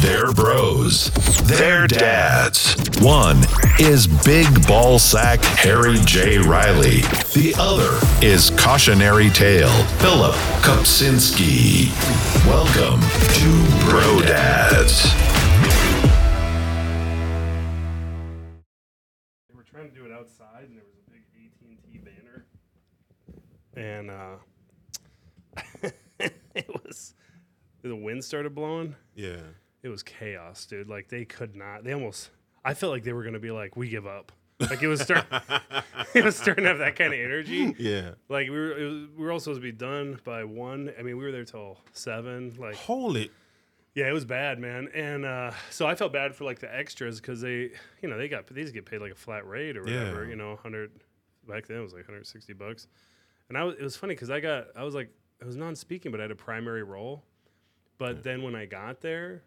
[0.00, 1.10] They're bros.
[1.42, 2.76] They're dads.
[3.00, 3.38] One
[3.80, 6.38] is big ball sack Harry J.
[6.38, 7.00] Riley.
[7.34, 11.90] The other is cautionary tale Philip Kupczynski.
[12.46, 13.00] Welcome
[13.34, 15.02] to Bro Dads.
[19.48, 21.98] They were trying to do it outside, and there was a big AT and T
[21.98, 22.46] banner,
[23.74, 24.36] and uh,
[26.54, 27.14] it was
[27.82, 28.94] the wind started blowing.
[29.16, 29.38] Yeah.
[29.88, 30.88] It was chaos, dude.
[30.88, 31.82] Like they could not.
[31.82, 32.28] They almost.
[32.62, 35.40] I felt like they were gonna be like, "We give up." Like it was starting.
[36.14, 37.74] it was starting to have that kind of energy.
[37.78, 38.10] Yeah.
[38.28, 38.78] Like we were.
[38.78, 40.92] It was, we were all supposed to be done by one.
[40.98, 42.54] I mean, we were there till seven.
[42.58, 43.30] Like Holy.
[43.94, 44.88] Yeah, it was bad, man.
[44.94, 47.70] And uh, so I felt bad for like the extras because they,
[48.02, 50.24] you know, they got these get paid like a flat rate or whatever.
[50.24, 50.30] Yeah.
[50.30, 50.92] You know, hundred
[51.48, 52.86] back then it was like 160 bucks.
[53.48, 55.10] And I was, it was funny because I got, I was like,
[55.42, 57.24] I was non-speaking, but I had a primary role.
[57.96, 59.42] But then when I got there,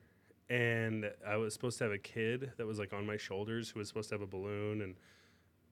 [0.52, 3.80] and I was supposed to have a kid that was like on my shoulders who
[3.80, 4.96] was supposed to have a balloon, and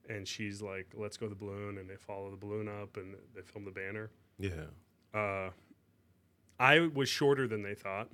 [0.08, 3.42] and she's like, "Let's go the balloon," and they follow the balloon up, and they
[3.42, 4.10] film the banner.
[4.38, 4.66] Yeah.
[5.12, 5.50] Uh,
[6.58, 8.08] I was shorter than they thought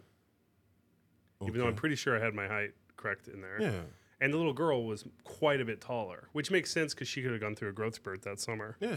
[1.43, 3.61] even though I'm pretty sure I had my height correct in there.
[3.61, 3.81] Yeah.
[4.21, 7.33] And the little girl was quite a bit taller, which makes sense because she could
[7.33, 8.77] have gone through a growth spurt that summer.
[8.81, 8.97] Yeah.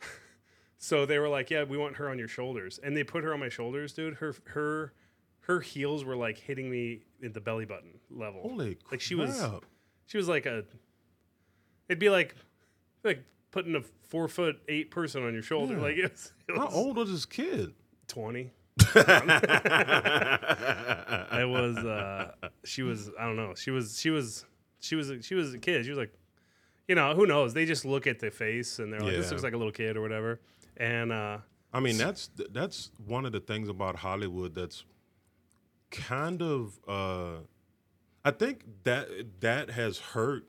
[0.80, 3.34] So they were like, "Yeah, we want her on your shoulders," and they put her
[3.34, 4.14] on my shoulders, dude.
[4.14, 4.92] Her her
[5.48, 8.42] her heels were like hitting me at the belly button level.
[8.42, 9.42] Holy like she was
[10.06, 10.64] she was like a.
[11.88, 12.34] It'd be like
[13.02, 15.76] like putting a four foot eight person on your shoulder.
[15.76, 15.82] Yeah.
[15.82, 17.72] Like it was, it How old was this kid?
[18.06, 18.52] twenty.
[21.30, 22.32] I was uh
[22.64, 23.54] she was I don't know.
[23.56, 24.44] She was she was
[24.80, 25.84] she was she was a kid.
[25.84, 26.12] She was like
[26.86, 27.54] you know, who knows?
[27.54, 29.96] They just look at the face and they're like this looks like a little kid
[29.96, 30.40] or whatever.
[30.76, 31.38] And uh
[31.72, 34.84] I mean, that's that's one of the things about Hollywood that's
[35.90, 37.38] kind of uh
[38.24, 39.08] I think that
[39.40, 40.44] that has hurt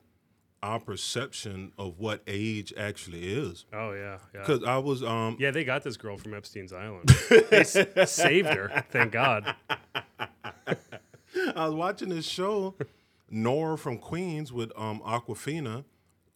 [0.62, 3.64] our perception of what age actually is.
[3.72, 4.44] oh yeah, yeah.
[4.44, 7.08] Cuz I was um Yeah, they got this girl from Epstein's Island.
[7.50, 9.54] they s- saved her, thank God.
[11.54, 12.74] I was watching this show,
[13.30, 15.84] Nora from Queens with um, Awkwafina.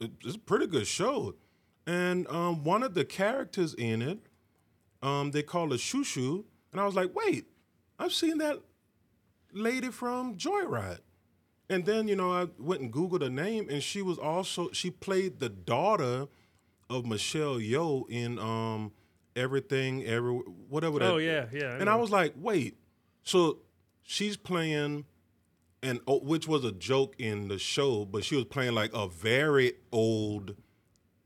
[0.01, 1.35] It's a pretty good show,
[1.87, 4.19] and um, one of the characters in it,
[5.03, 7.47] um, they call her Shushu, and I was like, wait,
[7.99, 8.61] I've seen that
[9.55, 11.01] lady from Joyride.
[11.71, 14.91] And then you know I went and googled her name, and she was also she
[14.91, 16.29] played the daughter
[16.91, 18.93] of Michelle Yeoh in um,
[19.37, 20.33] Everything Every
[20.69, 21.11] whatever that.
[21.11, 21.77] Oh yeah, yeah.
[21.77, 22.77] And I was like, wait,
[23.23, 23.59] so
[24.03, 25.07] she's playing,
[25.83, 29.73] and which was a joke in the show, but she was playing like a very
[29.91, 30.55] old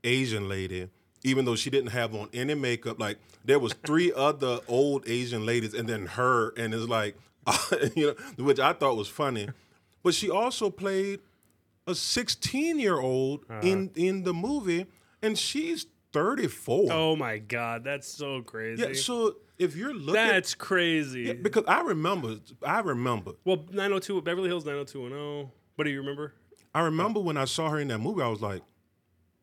[0.03, 0.89] Asian lady,
[1.23, 2.99] even though she didn't have on any makeup.
[2.99, 7.17] Like there was three other old Asian ladies, and then her, and it's like,
[7.95, 9.49] you know, which I thought was funny.
[10.03, 11.19] But she also played
[11.87, 13.61] a 16 year old uh-huh.
[13.63, 14.85] in in the movie,
[15.21, 16.91] and she's 34.
[16.91, 18.83] Oh my god, that's so crazy.
[18.83, 18.93] yeah.
[18.93, 21.23] So if you're looking, that's crazy.
[21.23, 25.51] yeah, because I remember, I remember, well, 902 Beverly Hills 90210.
[25.75, 26.33] What do you remember?
[26.73, 28.21] I remember when I saw her in that movie.
[28.21, 28.61] I was like,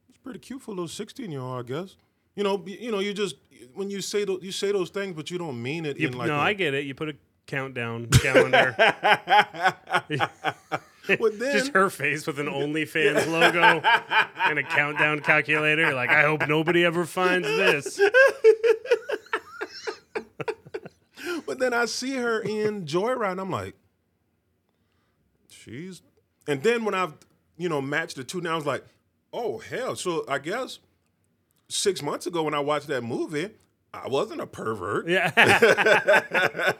[0.09, 1.97] "It's pretty cute for a little sixteen-year-old, I guess."
[2.35, 3.37] You know, you know, you just
[3.75, 6.17] when you say those, you say those things, but you don't mean it You, in
[6.17, 6.29] like.
[6.29, 6.85] no, a- I get it.
[6.85, 7.17] You put a
[7.47, 8.77] countdown calendar.
[11.07, 13.81] But then, Just her face with an OnlyFans logo
[14.45, 15.95] and a countdown calculator.
[15.95, 18.01] Like, I hope nobody ever finds this.
[21.47, 23.75] but then I see her in Joyride, and I'm like,
[25.49, 26.03] she's.
[26.49, 27.15] And then when I've,
[27.57, 28.85] you know, matched the two, now I was like,
[29.33, 29.95] oh hell!
[29.95, 30.81] So I guess
[31.69, 33.51] six months ago when I watched that movie,
[34.05, 35.09] I wasn't a pervert.
[35.09, 35.31] Yeah.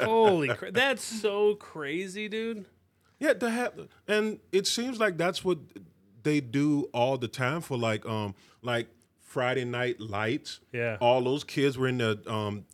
[0.00, 0.72] Holy crap.
[0.72, 2.66] That's so crazy, dude.
[3.18, 3.72] Yeah, to have,
[4.06, 5.58] and it seems like that's what
[6.22, 8.88] they do all the time for like um like
[9.20, 10.60] Friday Night Lights.
[10.72, 10.96] Yeah.
[11.00, 12.64] all those kids were in the um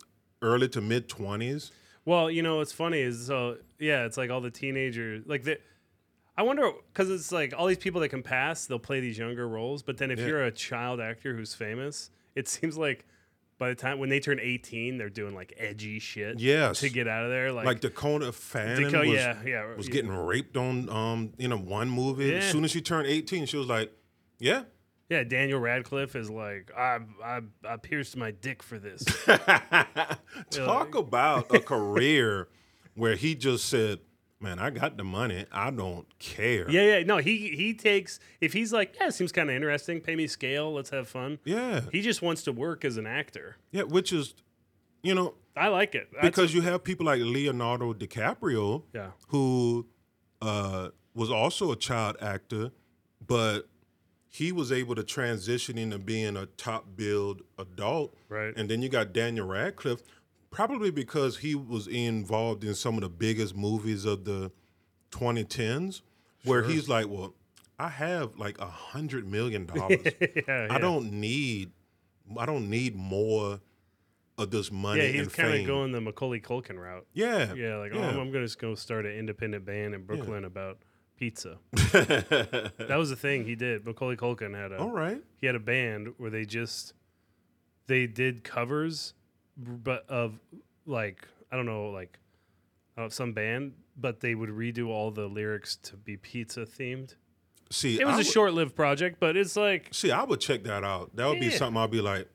[0.41, 1.71] early to mid twenties.
[2.05, 5.59] Well, you know what's funny is so yeah, it's like all the teenagers like the.
[6.37, 9.47] I wonder because it's like all these people that can pass, they'll play these younger
[9.47, 9.83] roles.
[9.83, 10.27] But then if Yeah.
[10.27, 13.05] you're a child actor who's famous, it seems like
[13.63, 16.41] by the time when they turn 18, they're doing like edgy shit.
[16.41, 16.81] Yes.
[16.81, 19.93] To get out of there, like, Like Dakota Fanning Dakota- was, yeah, yeah, was yeah.
[19.93, 22.35] getting raped on um in a one movie.
[22.35, 23.93] As soon as she turned eighteen, she was like,
[24.41, 24.65] "Yeah,
[25.09, 29.05] yeah, Daniel Radcliffe is like, I I, I pierced my dick for this.
[30.51, 32.49] talk about a career
[32.97, 34.01] where he just said."
[34.43, 35.47] Man, I got the money.
[35.53, 36.69] I don't care.
[36.71, 37.03] yeah, yeah.
[37.05, 40.01] No, he he takes if he's like, yeah, it seems kind of interesting.
[40.01, 40.73] Pay me scale.
[40.75, 41.39] Let's have fun.
[41.45, 41.83] Yeah.
[41.93, 43.57] He just wants to work as an actor.
[43.71, 44.35] Yeah, which is
[45.03, 49.11] you know, I like it That's- because you have people like Leonardo DiCaprio, Yeah.
[49.29, 49.87] who
[50.41, 52.71] uh, was also a child actor,
[53.27, 53.69] but
[54.29, 58.15] he was able to transition into being a top billed adult.
[58.29, 58.53] Right.
[58.57, 60.03] And then you got Daniel Radcliffe,
[60.53, 64.53] probably because he was involved in some of the biggest movies of the
[65.11, 66.03] 2010s,
[66.45, 67.35] where he's like, well,
[67.79, 70.01] I have like a hundred million dollars.
[70.47, 71.73] yeah, I don't need,
[72.39, 73.61] I don't need more
[74.39, 77.07] of this money Yeah, he's kind of going the Macaulay Culkin route.
[77.13, 80.45] yeah, Yeah, like oh, I'm, I'm gonna just go start an independent band in Brooklyn
[80.45, 80.79] about
[81.17, 81.59] pizza.
[81.73, 83.85] that was the thing he did.
[83.85, 85.23] Macaulay Culkin had a All right.
[85.39, 86.95] he had a band where they just
[87.89, 89.13] they did covers,
[89.57, 90.39] but of
[90.87, 92.19] like I don't know like
[92.97, 97.15] of some band, but they would redo all the lyrics to be pizza themed.
[97.71, 100.65] See, It was I a would- short-lived project, but it's like, See, I would check
[100.65, 101.17] that out.
[101.17, 102.29] That would be something I'd be like,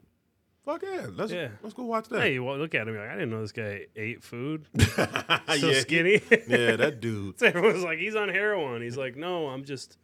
[0.65, 1.49] "Fuck yeah, let's Yeah.
[1.61, 2.95] let's go watch that." hey, well, look at him.
[2.97, 4.65] Like, I didn't know this guy ate food.
[4.79, 5.07] so
[5.53, 6.21] Yeah, skinny.
[6.47, 7.37] yeah, that dude.
[7.39, 8.81] So everyone's like, he's on heroin.
[8.81, 9.97] He's like, no, I'm just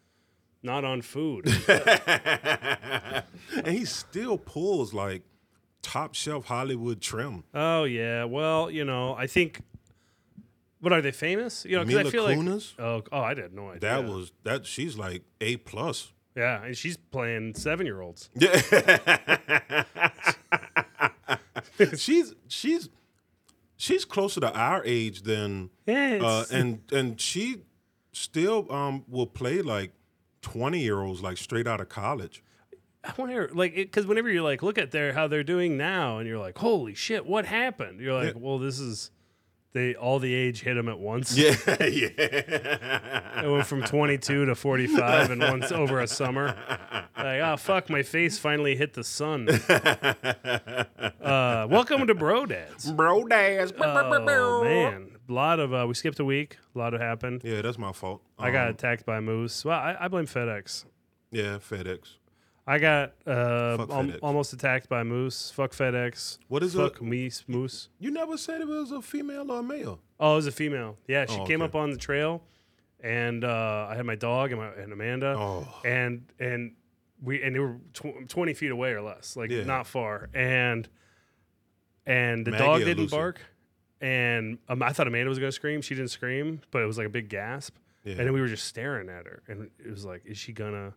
[0.61, 1.47] not on food.
[1.67, 3.23] and
[3.67, 5.23] he still pulls like
[5.83, 7.43] top shelf Hollywood trim.
[7.53, 8.23] oh yeah.
[8.23, 9.61] Well, you know, I think.
[10.79, 11.63] What are they famous?
[11.63, 13.79] You know, because I feel Kunis, like oh, oh, I had no idea.
[13.81, 14.65] that was that.
[14.65, 16.11] She's like a plus.
[16.35, 18.29] yeah, and she's playing seven year olds.
[18.35, 19.83] Yeah,
[21.95, 22.89] she's she's
[23.77, 27.61] she's closer to our age than Yeah, uh, and and she
[28.11, 29.93] still um will play like
[30.41, 32.43] twenty year olds like straight out of college.
[33.03, 36.27] I wonder, like, because whenever you're like, look at their how they're doing now, and
[36.27, 37.99] you're like, holy shit, what happened?
[37.99, 39.11] You're like, well, this is
[39.73, 41.35] they all the age hit them at once.
[41.37, 43.41] Yeah, yeah.
[43.43, 46.55] It went from 22 to 45 and once over a summer.
[47.17, 49.47] Like, oh fuck, my face finally hit the sun.
[51.23, 52.91] Uh, welcome to Bro Dads.
[52.91, 53.71] Bro dads.
[53.79, 56.57] Oh man, a lot of uh, we skipped a week.
[56.75, 57.41] A lot of happened.
[57.45, 58.21] Yeah, that's my fault.
[58.37, 59.63] I got Um, attacked by a moose.
[59.63, 60.83] Well, I, I blame FedEx.
[61.31, 62.17] yeah, FedEx.
[62.65, 65.51] I got uh, al- almost attacked by a moose.
[65.51, 66.37] Fuck FedEx.
[66.47, 66.77] What is it?
[66.77, 67.01] Fuck it?
[67.03, 67.89] me, moose.
[67.99, 69.99] You never said it was a female or a male.
[70.19, 70.97] Oh, it was a female.
[71.07, 71.69] Yeah, she Oh, came okay.
[71.69, 72.41] up on the trail,
[73.01, 75.67] and uh, I had my dog and, my, and Amanda, Oh.
[75.83, 76.75] and and
[77.21, 79.63] we and they were tw- twenty feet away or less, like Yeah.
[79.65, 80.87] not far, and
[82.05, 83.15] and the Maggie dog didn't Lucy?
[83.15, 83.41] bark,
[84.01, 85.81] and um, I thought Amanda was gonna scream.
[85.81, 87.75] She didn't scream, but it was like a big gasp,
[88.05, 88.11] Yeah.
[88.13, 90.93] and then we were just staring at her, and it was like, is she gonna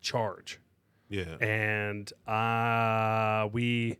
[0.00, 0.58] charge?
[1.08, 1.36] Yeah.
[1.40, 3.98] And uh, we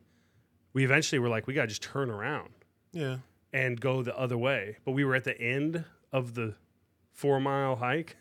[0.72, 2.50] we eventually were like, we gotta just turn around
[2.92, 3.18] Yeah.
[3.52, 4.78] and go the other way.
[4.84, 6.54] But we were at the end of the
[7.12, 8.16] four mile hike.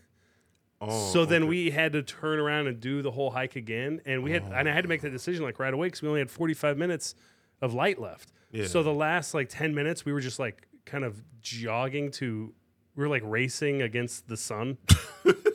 [0.82, 1.50] Oh, so then okay.
[1.50, 4.02] we had to turn around and do the whole hike again.
[4.06, 6.08] And we had and I had to make that decision like right away because we
[6.10, 7.16] only had 45 minutes
[7.62, 8.34] of light left.
[8.52, 8.68] Yeah.
[8.68, 12.54] So the last like 10 minutes we were just like kind of jogging to
[12.96, 14.78] we were like racing against the sun.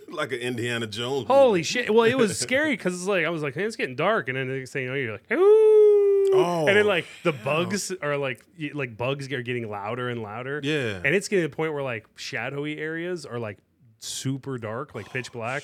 [0.13, 1.27] like an Indiana Jones.
[1.27, 1.93] Holy shit.
[1.93, 4.29] Well, it was scary because it's like I was like, hey, it's getting dark.
[4.29, 5.95] And then the next thing you know, you're like, ooh.
[6.31, 7.45] Oh, and then like the oh.
[7.45, 10.61] bugs are like y- like bugs are getting louder and louder.
[10.63, 11.01] Yeah.
[11.05, 13.59] And it's getting to the point where like shadowy areas are like
[13.99, 15.63] super dark, like pitch oh, black.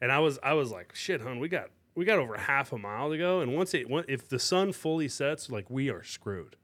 [0.00, 2.78] And I was I was like, shit, hun, we got we got over half a
[2.78, 3.40] mile to go.
[3.40, 6.56] And once it if the sun fully sets, like we are screwed.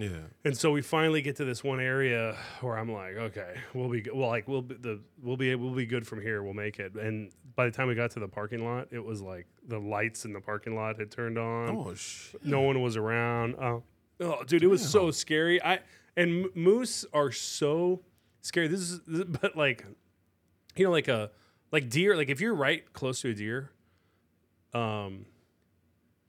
[0.00, 0.08] Yeah.
[0.44, 4.04] And so we finally get to this one area where I'm like, okay, we'll be
[4.12, 6.42] well, like we'll be the we'll be we'll be good from here.
[6.42, 6.94] We'll make it.
[6.94, 10.24] And by the time we got to the parking lot, it was like the lights
[10.24, 11.76] in the parking lot had turned on.
[11.76, 12.44] Oh shit.
[12.44, 13.56] No one was around.
[13.60, 13.82] Oh,
[14.20, 15.62] oh dude, it was so scary.
[15.62, 15.80] I
[16.16, 18.00] and m- moose are so
[18.40, 18.68] scary.
[18.68, 19.84] This is, this- but like,
[20.76, 21.30] you know, like a
[21.72, 22.16] like deer.
[22.16, 23.70] Like if you're right close to a deer,
[24.72, 25.26] um,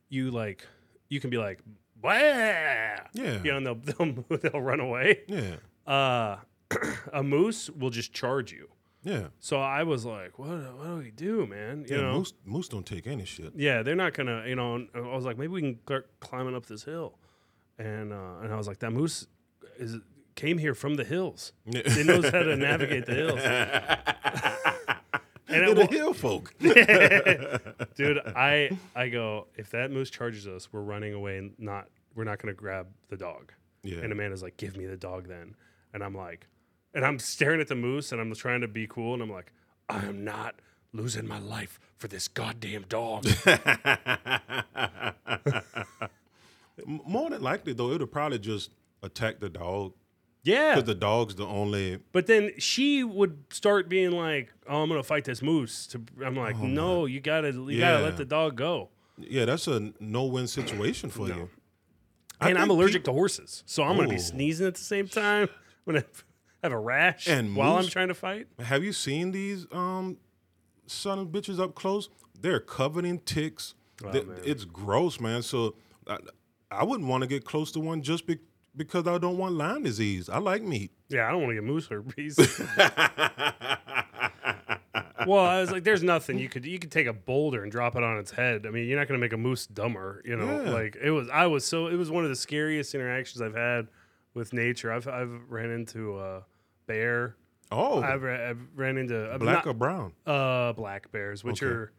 [0.10, 0.68] you like
[1.08, 1.60] you can be like,
[2.04, 2.98] Yeah.
[3.44, 3.76] you know, and they'll
[4.30, 5.22] they'll, they'll run away.
[5.28, 5.56] Yeah.
[5.86, 6.38] Uh,
[7.14, 8.70] a moose will just charge you.
[9.04, 9.28] Yeah.
[9.40, 11.86] So I was like, what, what do we do, man?
[11.90, 12.02] You yeah.
[12.04, 13.52] know, Moose, moose don't take any shit.
[13.56, 14.86] yeah, they're not gonna, you know.
[14.94, 17.18] I was like, maybe we can start climbing up this hill,
[17.80, 19.26] and uh, and I was like, that moose
[19.78, 19.98] is
[20.36, 21.52] came here from the hills.
[21.66, 23.40] It knows how to navigate the hills.
[25.54, 26.54] and it, the hill folk.
[26.60, 32.24] dude, I I go, if that moose charges us, we're running away and not we're
[32.24, 33.52] not gonna grab the dog.
[33.84, 34.00] Yeah.
[34.00, 35.56] And Amanda's like, give me the dog then,
[35.94, 36.48] and I'm like,
[36.94, 39.52] and I'm staring at the moose and I'm trying to be cool, and I'm like,
[39.90, 40.56] I am not
[40.94, 43.26] losing my life for this goddamn dog.
[46.86, 48.72] More than likely, though, it'll probably just
[49.04, 49.94] attack the dog
[50.44, 50.76] yeah.
[50.76, 52.00] because the dog's the only.
[52.12, 56.36] But then she would start being like, "Oh, I'm gonna fight this moose." To, I'm
[56.36, 60.48] like, "No, you gotta, you gotta Oh, let the dog go." Yeah, that's a no-win
[60.48, 61.50] situation for you.
[62.40, 65.08] I and I'm allergic peop- to horses, so I'm gonna be sneezing at the same
[65.08, 65.48] time.
[65.88, 66.06] I'm gonna
[66.64, 68.48] have a rash And while I'm trying to fight.
[68.60, 70.18] Have you seen these um
[70.88, 72.10] son of bitches up close?
[72.40, 73.76] They're covered in ticks.
[74.04, 74.26] Oh, man.
[74.44, 75.44] it's gross, man.
[75.44, 75.76] So
[76.08, 76.18] I,
[76.72, 78.40] I wouldn't want to get close to one just be,
[78.76, 80.30] because I don't want Lyme disease.
[80.30, 80.92] I like meat.
[81.10, 82.38] Yeah, I don't want to get moose herpes.
[85.28, 87.96] well, I was like, there's nothing you could you could take a boulder and drop
[87.96, 88.66] it on its head.
[88.66, 90.64] I mean, you're not gonna make a moose dumber, you know.
[90.64, 90.70] Yeah.
[90.72, 93.88] Like it was, I was so it was one of the scariest interactions I've had
[94.34, 94.92] with nature.
[94.92, 96.44] I've I've ran into a
[96.88, 97.36] bear.
[97.74, 100.14] Oh, I've, I've ran into black not- or brown?
[100.26, 101.72] uh black bears, which Okay.
[101.72, 101.92] are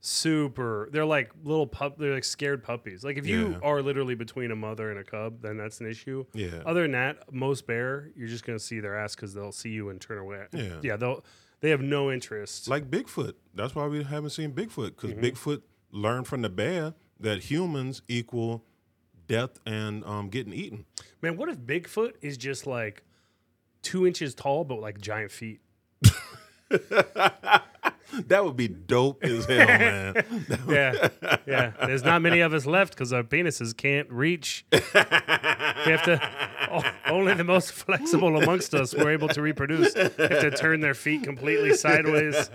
[0.00, 0.88] super.
[0.92, 1.98] They're like little pup.
[1.98, 3.04] They're like scared puppies.
[3.04, 3.58] Like if you Yeah.
[3.62, 6.24] are literally between a mother and a cub, then that's an issue.
[6.32, 6.62] Yeah.
[6.66, 9.88] Other than that, most bear, you're just gonna see their ass because they'll see you
[9.90, 10.46] and turn away.
[10.52, 10.78] Yeah.
[10.82, 10.96] Yeah.
[10.96, 11.24] They'll.
[11.60, 12.68] They have no interest.
[12.68, 13.34] Like Bigfoot.
[13.54, 15.24] That's why we haven't seen Bigfoot because Mm-hmm.
[15.24, 18.64] Bigfoot learned from the bear that humans equal
[19.26, 20.86] death and um, getting eaten.
[21.20, 23.02] Man, what if Bigfoot is just like
[23.82, 25.60] two inches tall but like giant feet?
[28.26, 30.14] That would be dope as hell, man.
[30.68, 31.08] Yeah,
[31.46, 31.72] yeah.
[31.86, 34.64] There's not many of us left because our penises can't reach.
[34.72, 34.78] We
[35.92, 36.90] have to.
[37.06, 39.94] only the most flexible amongst us were able to reproduce.
[39.94, 42.34] They Have to turn their feet completely sideways,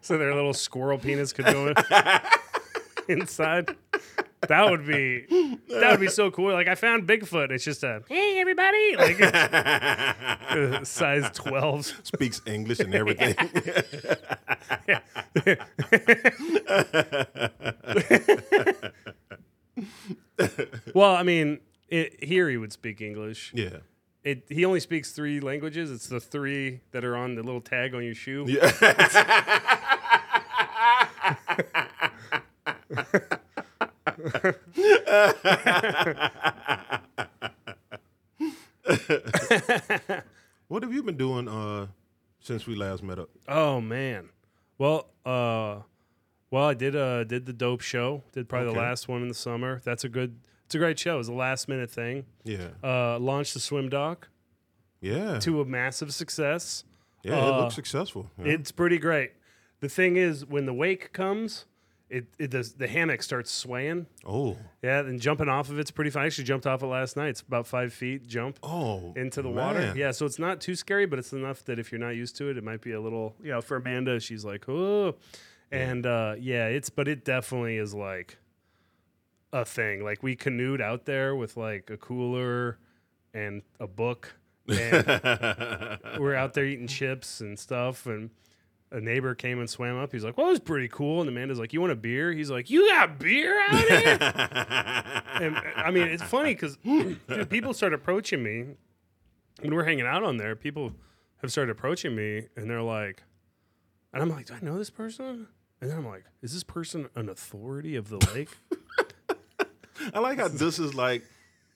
[0.00, 1.74] so their little squirrel penis could go in,
[3.20, 3.76] inside.
[4.48, 5.26] That would be
[5.68, 6.52] that would be so cool.
[6.52, 7.50] Like I found Bigfoot.
[7.50, 11.86] It's just a hey everybody, like size twelve.
[12.04, 13.34] Speaks English and everything.
[20.94, 23.52] Well, I mean, it, here he would speak English.
[23.54, 23.78] yeah.
[24.22, 25.90] It, he only speaks three languages.
[25.90, 28.44] It's the three that are on the little tag on your shoe.
[40.68, 41.88] What have you been doing uh,
[42.40, 43.28] since we last met up?
[43.48, 44.28] Oh man.
[44.78, 45.80] Well, uh,
[46.50, 48.22] well, I did uh did the dope show.
[48.32, 48.76] Did probably Okay.
[48.78, 49.80] the last one in the summer.
[49.84, 50.38] That's a good.
[50.66, 51.16] It's a great show.
[51.16, 52.26] It was a last minute thing.
[52.44, 52.68] Yeah.
[52.84, 54.28] Uh, launched the swim dock
[55.00, 55.40] Yeah.
[55.40, 56.84] to a massive success.
[57.24, 58.30] yeah, it uh, looks successful.
[58.38, 58.52] yeah.
[58.52, 59.32] It's pretty great.
[59.80, 61.64] The thing is, when the wake comes,
[62.10, 64.06] it, it does, the hammock starts swaying.
[64.26, 64.56] oh.
[64.82, 66.22] Yeah, and jumping off of it's pretty fun.
[66.22, 67.28] I actually jumped off it last night.
[67.28, 69.12] It's about five feet jump Oh.
[69.16, 69.92] into the water.
[69.96, 72.48] Yeah, so it's not too scary, but it's enough that if you're not used to
[72.50, 75.14] it, it might be a little, you know, for Amanda, she's like, oh.
[75.70, 78.38] And uh, yeah, it's, but it definitely is like
[79.52, 80.02] a thing.
[80.02, 82.78] Like we canoed out there with like a cooler
[83.34, 84.34] and a book.
[84.68, 85.06] And
[86.18, 88.06] we're out there eating chips and stuff.
[88.06, 88.30] And
[88.92, 90.12] a neighbor came and swam up.
[90.12, 91.20] He's like, well, it was pretty cool.
[91.20, 92.32] And Amanda's like, you want a beer?
[92.32, 94.18] He's like, you got beer out here?
[94.20, 96.76] and uh, I mean, it's funny because
[97.48, 98.64] people start approaching me
[99.60, 100.56] when we're hanging out on there.
[100.56, 100.92] People
[101.40, 103.22] have started approaching me, and they're like,
[104.12, 105.46] and I'm like, do I know this person?
[105.80, 108.50] And then I'm like, is this person an authority of the lake?
[110.14, 111.24] I like how this is like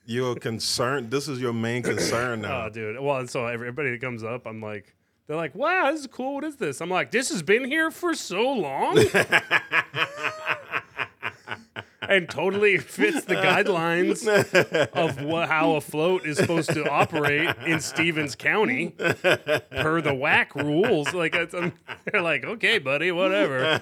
[0.05, 1.11] your concern.
[1.11, 2.67] This is your main concern oh, now.
[2.67, 3.01] oh, dude.
[3.01, 4.95] Well, and so everybody that comes up, I'm like,
[5.27, 6.35] they're like, wow, this is cool.
[6.35, 6.81] What is this?
[6.81, 8.99] I'm like, this has been here for so long.
[12.09, 14.27] and totally fits the guidelines
[14.93, 20.55] of what, how a float is supposed to operate in Stevens County per the WAC
[20.55, 21.13] rules.
[21.15, 21.73] Like, it's, um,
[22.05, 23.81] they're like, okay, buddy, whatever.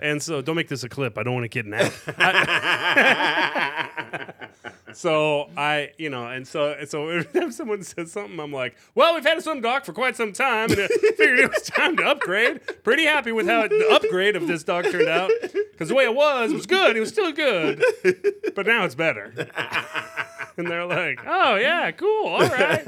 [0.00, 1.16] And so, don't make this a clip.
[1.18, 1.92] I don't want to kidnap.
[4.94, 9.14] So I, you know, and so and so if someone says something, I'm like, well,
[9.14, 11.96] we've had a swim dock for quite some time, and I figured it was time
[11.98, 12.60] to upgrade.
[12.84, 15.30] Pretty happy with how the upgrade of this dock turned out,
[15.72, 16.96] because the way it was was good.
[16.96, 17.82] It was still good,
[18.54, 19.32] but now it's better.
[20.56, 22.84] and they're like, oh yeah, cool, all right.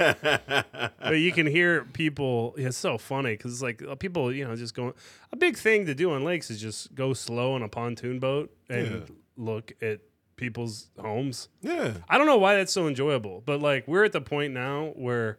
[1.01, 2.55] but you can hear people.
[2.57, 4.95] It's so funny because it's like uh, people, you know, just going.
[5.33, 8.51] A big thing to do on lakes is just go slow on a pontoon boat
[8.69, 9.15] and Yeah.
[9.37, 10.01] look at
[10.37, 11.49] people's homes.
[11.63, 11.95] yeah.
[12.09, 15.39] I don't know why that's so enjoyable, but like we're at the point now where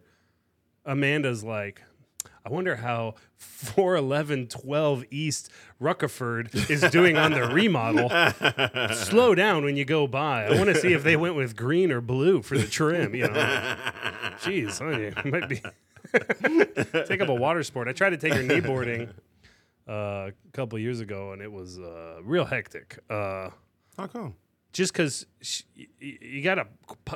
[0.84, 1.82] Amanda's like,
[2.44, 5.50] I wonder how 41112 East
[5.80, 8.08] Ruckerford is doing on their remodel.
[8.94, 10.46] Slow down when you go by.
[10.46, 13.14] I want to see if they went with green or blue for the trim.
[13.14, 13.76] You know,
[14.40, 15.60] jeez, honey, might be
[17.06, 17.86] take up a water sport.
[17.86, 19.10] I tried to take her kneeboarding
[19.88, 19.92] uh,
[20.30, 22.98] a couple years ago, and it was uh, real hectic.
[23.10, 23.50] Uh,
[23.96, 24.34] How come?
[24.72, 25.26] Just because
[26.00, 26.66] you gotta
[27.04, 27.14] p-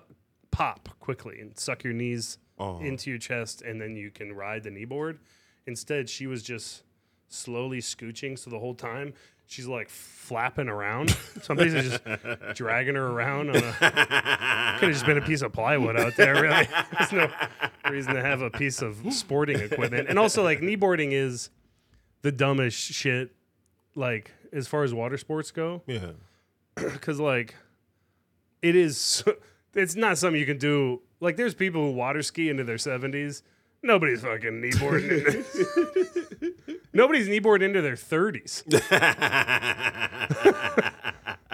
[0.51, 2.79] pop quickly and suck your knees Oh.
[2.81, 5.19] into your chest, and then you can ride the kneeboard.
[5.67, 6.85] Instead, she was just
[7.29, 9.15] slowly scooching, so the whole time
[9.47, 11.11] she's like flapping around.
[11.43, 12.01] Somebody's just
[12.55, 13.51] dragging her around.
[13.51, 13.61] On a,
[14.79, 16.35] could have just been a piece of plywood out there.
[16.41, 16.69] Really,
[16.99, 17.31] there's no
[17.91, 20.09] reason to have a piece of sporting equipment.
[20.09, 21.51] And also, like kneeboarding is
[22.21, 23.35] the dumbest shit.
[23.97, 26.13] Like as far as water sports go, Yeah.
[26.93, 27.55] because like
[28.61, 29.25] it is
[29.75, 31.01] it's not something you can do.
[31.21, 33.43] Like there's people who water ski into their 70s
[33.83, 38.63] nobody's fucking kneeboarding into, nobody's kneeboarding into their 30s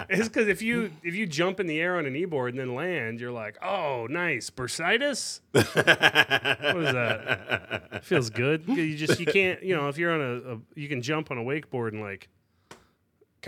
[0.09, 2.75] it's because if you if you jump in the air on a kneeboard and then
[2.75, 5.41] land you're like oh nice bursitis?
[5.53, 8.05] What is that?
[8.05, 8.65] Feels good?
[8.67, 11.39] You just you can't you know if you're on a, a you can jump on
[11.39, 12.29] a wakeboard and like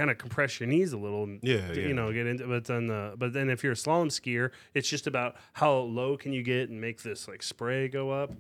[0.00, 2.87] kind of compress your knees a little and Yeah, you know get into but then
[2.87, 6.42] the but then if you're a slalom skier it's just about how low can you
[6.42, 8.38] get and make this like spray go up and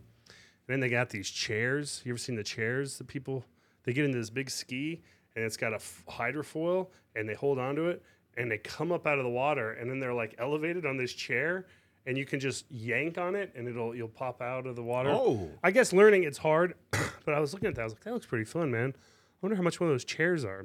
[0.68, 3.44] then they got these chairs you ever seen the chairs that people
[3.84, 5.02] they get into this big ski
[5.36, 8.02] and it's got a f- hydrofoil and they hold onto it
[8.38, 11.12] and they come up out of the water and then they're like elevated on this
[11.12, 11.66] chair
[12.06, 15.10] and you can just yank on it and it'll you'll pop out of the water
[15.10, 15.50] Oh.
[15.62, 16.72] I guess learning it's hard,
[17.26, 17.82] but I was looking at that.
[17.82, 18.94] I was like, that looks pretty fun, man.
[18.96, 20.64] I wonder how much one of those chairs are.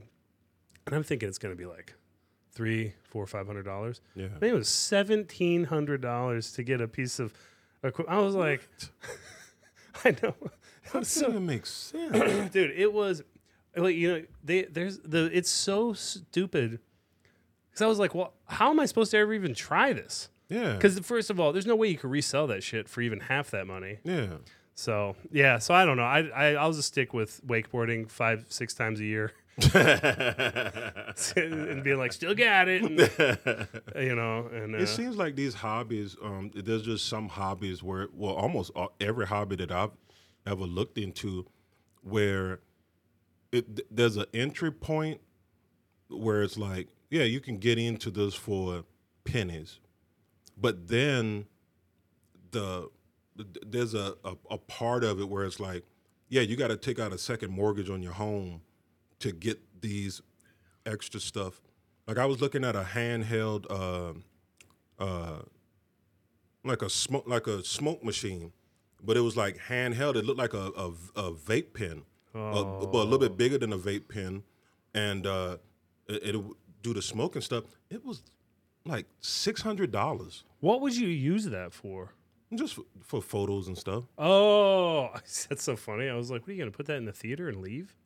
[0.85, 1.93] And I'm thinking it's going to be like
[2.53, 4.01] three, four, five hundred dollars.
[4.15, 4.25] Yeah.
[4.35, 7.33] I think it was seventeen hundred dollars to get a piece of
[7.83, 8.17] equipment.
[8.17, 8.67] I was like,
[10.05, 10.35] I know,
[10.85, 12.51] It was So so, that makes sense.
[12.53, 12.71] dude.
[12.71, 13.23] It was
[13.75, 16.79] like you know, they there's the it's so stupid.
[17.69, 20.29] Because I was like, well, how am I supposed to ever even try this?
[20.47, 20.73] Yeah.
[20.73, 23.51] Because first of all, there's no way you could resell that shit for even half
[23.51, 23.99] that money.
[24.03, 24.27] yeah.
[24.75, 26.03] So yeah, so I don't know.
[26.03, 29.31] I I I'll just stick with wakeboarding five six times a year,
[29.73, 32.99] and being like, still got it, and,
[33.95, 34.49] you know.
[34.51, 38.71] And uh, It seems like these hobbies, um, there's just some hobbies where, well, almost
[38.99, 39.91] every hobby that I've
[40.45, 41.45] ever looked into,
[42.01, 42.59] where
[43.51, 45.21] it there's an entry point
[46.09, 48.83] where it's like, yeah, you can get into this for
[49.23, 49.79] pennies,
[50.57, 51.45] but then
[52.51, 52.89] the
[53.65, 55.83] there's a, a, a part of it where it's like,
[56.29, 58.61] yeah, you got to take out a second mortgage on your home
[59.19, 60.21] to get these
[60.85, 61.61] extra stuff.
[62.07, 65.41] Like I was looking at a handheld, uh, uh,
[66.63, 68.51] like a smoke, like a smoke machine,
[69.03, 70.15] but it was like handheld.
[70.15, 73.73] It looked like a a, a vape pen, uh, but a little bit bigger than
[73.73, 74.43] a vape pen,
[74.93, 75.57] and uh,
[76.07, 77.63] it, it'll do the smoke and stuff.
[77.89, 78.21] It was
[78.85, 82.14] like six hundred dollars what would you use that for?
[82.53, 84.03] Just for, for photos and stuff.
[84.17, 85.09] Oh,
[85.49, 86.07] that's so funny.
[86.09, 87.93] I was like, what are you gonna put that in the theater and leave?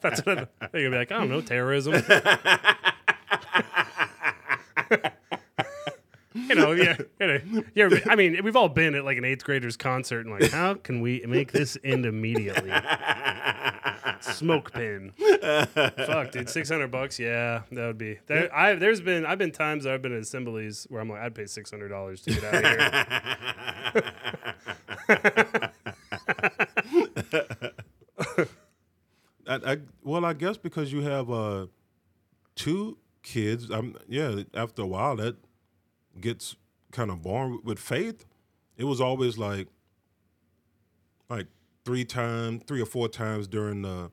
[0.00, 1.12] That's what they're gonna be like.
[1.12, 1.94] I don't know, terrorism.
[6.34, 7.40] you know, yeah, you know,
[7.74, 7.88] yeah.
[8.08, 11.00] I mean, we've all been at like an eighth grader's concert and like, how can
[11.00, 12.70] we make this end immediately?
[14.20, 15.12] Smoke pin.
[15.16, 17.18] Fuck, dude, six hundred bucks.
[17.18, 18.18] Yeah, that would be.
[18.26, 21.34] There, I there's been I've been times I've been at assemblies where I'm like, I'd
[21.34, 22.92] pay six hundred dollars to get out of here.
[29.48, 31.66] I, I well, I guess because you have uh,
[32.54, 33.70] two kids.
[33.70, 34.42] I'm yeah.
[34.54, 35.36] After a while, that
[36.20, 36.56] gets
[36.92, 37.60] kind of boring.
[37.64, 38.24] With Faith,
[38.76, 39.68] it was always like
[41.28, 41.46] like
[41.86, 44.10] three times, three or four times during the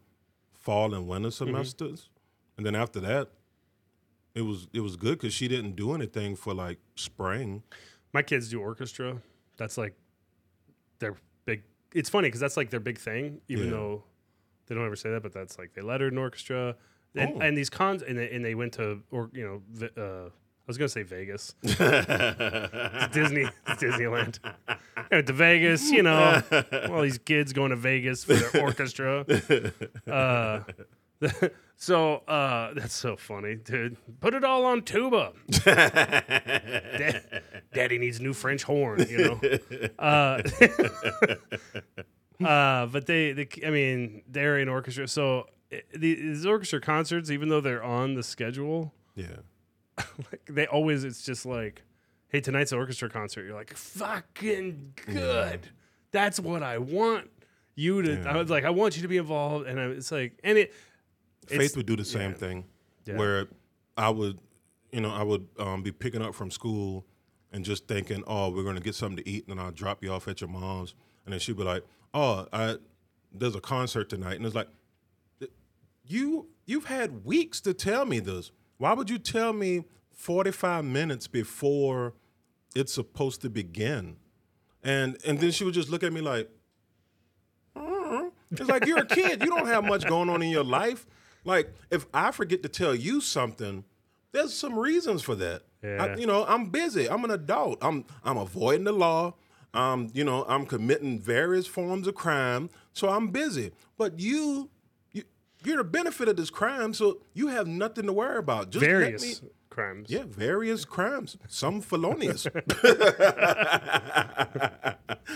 [0.53, 2.09] fall and winter semesters,
[2.55, 3.29] and then after that,
[4.35, 7.63] it was it was good because she didn't do anything for like spring.
[8.13, 9.17] My kids do orchestra.
[9.57, 9.95] That's like
[10.99, 11.63] their big.
[11.93, 13.71] It's funny because that's like their big thing, even Yeah.
[13.71, 14.03] though
[14.67, 15.23] they don't ever say that.
[15.23, 16.75] But that's like they lettered in orchestra,
[17.15, 17.39] and, Oh.
[17.41, 20.29] and these cons, and they, and they went to or you know, uh,
[20.65, 21.77] I was gonna say Vegas, It's
[23.13, 24.39] Disney, it's Disneyland.
[25.11, 26.41] Went to Vegas, you know,
[26.89, 29.25] all these kids going to Vegas for their orchestra.
[30.07, 30.61] Uh,
[31.75, 33.97] so uh, that's so funny, dude.
[34.21, 35.33] Put it all on tuba.
[35.65, 37.19] Da-
[37.73, 39.41] Daddy needs new French horn, you know.
[39.99, 40.41] Uh,
[42.45, 45.07] uh, but they, they, I mean, they're in orchestra.
[45.07, 49.27] So eh, the, these orchestra concerts, even though they're on the schedule, Yeah,
[50.31, 51.83] like they always, it's just like,
[52.29, 53.45] hey, tonight's an orchestra concert.
[53.45, 55.67] You're like, fucking good.
[56.11, 57.29] That's what I want
[57.75, 58.29] you to.
[58.29, 60.73] I was like, I want you to be involved, and I, it's like, and it.
[61.47, 62.37] Faith would do the same yeah.
[62.37, 62.65] thing,
[63.05, 63.17] Yeah.
[63.17, 63.47] where
[63.97, 64.39] I would,
[64.91, 67.05] you know, I would um, be picking up from school
[67.51, 70.11] and just thinking, oh, we're gonna get something to eat, and then I'll drop you
[70.11, 72.77] off at your mom's, and then she'd be like, oh, I,
[73.31, 74.69] there's a concert tonight, and it's like,
[76.05, 78.51] you you've had weeks to tell me this.
[78.77, 82.13] Why would you tell me 45 minutes before
[82.75, 84.17] it's supposed to begin?
[84.83, 86.49] And and then she would just look at me like,
[88.51, 89.43] It's like you're a kid.
[89.43, 91.05] You don't have much going on in your life.
[91.43, 93.83] Like if I forget to tell you something,
[94.31, 95.63] there's some reasons for that.
[95.83, 96.03] Yeah.
[96.03, 97.09] I, you know, I'm busy.
[97.09, 97.79] I'm an adult.
[97.81, 99.33] I'm I'm avoiding the law.
[99.73, 103.71] Um, you know, I'm committing various forms of crime, so I'm busy.
[103.97, 104.69] But you
[105.65, 108.69] you're the benefit of this crime, so you have nothing to worry about.
[108.71, 110.09] Just Various me- crimes.
[110.09, 112.43] yeah, various crimes, some felonious.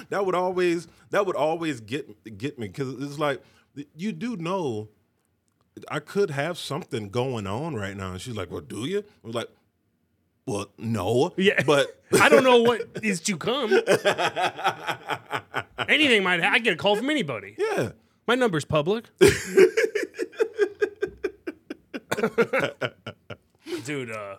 [0.10, 3.42] that would always that would always get get me because it's like
[3.96, 4.90] you do know
[5.90, 9.28] I could have something going on right now, and she's like, "Well, do you?" I
[9.28, 9.50] was like,
[10.48, 11.62] "Well, no." Yeah.
[11.66, 13.72] but I don't know what is to come.
[15.88, 16.42] Anything might.
[16.42, 17.56] I get a call from anybody.
[17.58, 17.90] yeah,
[18.28, 19.06] My number's public.
[23.86, 24.38] Dude, uh,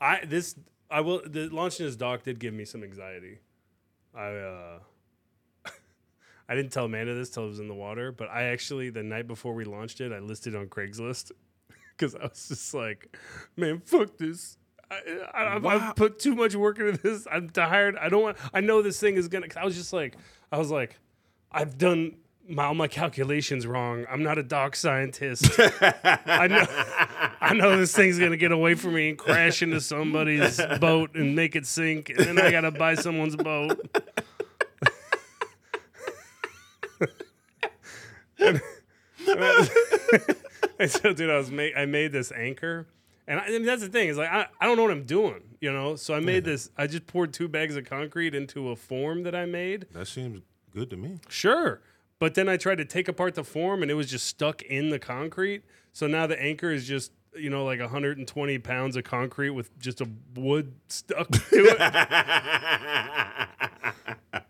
[0.00, 0.54] I this
[0.90, 3.38] I will the launching this dock did give me some anxiety.
[4.14, 4.78] I uh
[6.48, 9.02] I didn't tell Amanda this till it was in the water, but I actually the
[9.02, 11.32] night before we launched it, I listed on Craigslist
[11.96, 13.16] because I was just like,
[13.56, 14.56] man, fuck this.
[14.90, 15.00] I,
[15.34, 15.88] I, I've, Wow.
[15.90, 17.26] I've put too much work into this.
[17.30, 17.96] I'm tired.
[17.96, 18.38] I don't want.
[18.54, 19.48] I know this thing is gonna.
[19.56, 20.16] I was just like,
[20.50, 20.98] I was like,
[21.52, 22.16] I've done
[22.48, 24.06] my, all my calculations wrong.
[24.10, 25.48] I'm not a dock scientist.
[25.80, 26.66] I know.
[27.40, 31.36] I know this thing's gonna get away from me and crash into somebody's boat and
[31.36, 33.78] make it sink, and then I gotta buy someone's boat.
[38.40, 38.60] And
[40.90, 42.86] so, dude, I was ma- I made this anchor,
[43.26, 45.04] and I, I mean, that's the thing is like I, I don't know what I'm
[45.04, 45.96] doing, you know.
[45.96, 46.70] So I made this.
[46.76, 49.86] I just poured two bags of concrete into a form that I made.
[49.92, 50.40] that seems
[50.72, 51.18] good to me.
[51.28, 51.80] Sure,
[52.18, 54.90] but then I tried to take apart the form, and it was just stuck in
[54.90, 55.62] the concrete.
[55.92, 60.00] So now the anchor is just you know like 120 pounds of concrete with just
[60.00, 61.80] a wood stuck to it.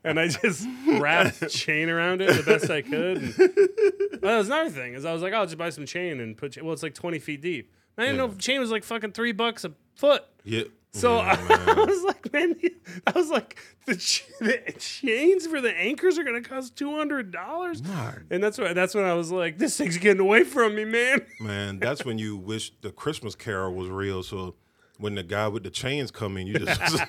[0.04, 3.18] and I just wrapped chain around it the best I could.
[3.18, 5.86] And, well, that was another thing is I was like, oh, I'll just buy some
[5.86, 6.52] chain and put.
[6.52, 7.72] Cha- well, it's like 20 feet deep.
[7.96, 10.24] I didn't know chain was like fucking three bucks a foot.
[10.44, 10.64] Yeah.
[10.98, 11.32] So I,
[11.76, 12.56] I was like, man,
[13.06, 13.56] I was like,
[13.86, 17.82] the, ch- the chains for the anchors are gonna cost two hundred dollars,
[18.30, 21.24] and that's why that's when I was like, this thing's getting away from me, man.
[21.40, 24.22] Man, that's when you wish the Christmas Carol was real.
[24.22, 24.56] So
[24.98, 27.08] when the guy with the chains come in, you just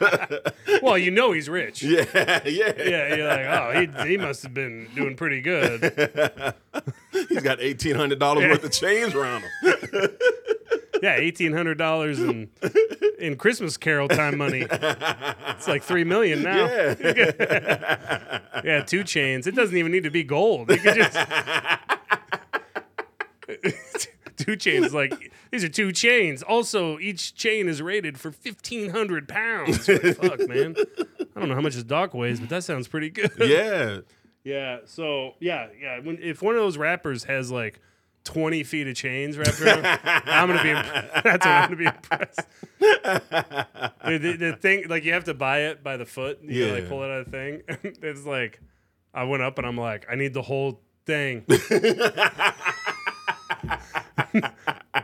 [0.83, 1.81] well, you know he's rich.
[1.81, 2.05] yeah,
[2.45, 5.81] yeah, Yeah, you're like, oh, he, he must have been doing pretty good.
[7.11, 10.09] He's got eighteen hundred dollars worth of chains around him.
[11.01, 12.49] Yeah, eighteen hundred dollars in
[13.19, 14.65] in Christmas Carol time money.
[14.69, 16.65] It's like three million now.
[16.65, 19.47] Yeah, Yeah, two chains.
[19.47, 20.69] It doesn't even need to be gold.
[20.69, 21.17] You could just
[24.37, 24.93] two chains.
[24.93, 26.43] Like these are two chains.
[26.43, 29.85] Also, each chain is rated for fifteen hundred pounds.
[29.85, 30.75] Fuck, man.
[31.35, 33.31] I don't know how much his dock weighs, but that sounds pretty good.
[33.39, 33.99] yeah.
[34.43, 34.79] Yeah.
[34.85, 35.99] So yeah, yeah.
[35.99, 37.79] When if one of those rappers has like
[38.29, 40.69] twenty feet of chains wrapped around, I'm gonna be.
[40.69, 40.85] imp-
[41.23, 42.47] That's what I'm gonna be impressed.
[44.05, 46.39] Dude, the, the thing, like you have to buy it by the foot.
[46.43, 46.73] You yeah.
[46.73, 47.63] like pull it out of the thing.
[48.03, 48.59] it's like
[49.15, 51.43] I went up and I'm like, I need the whole thing.
[51.49, 51.73] like,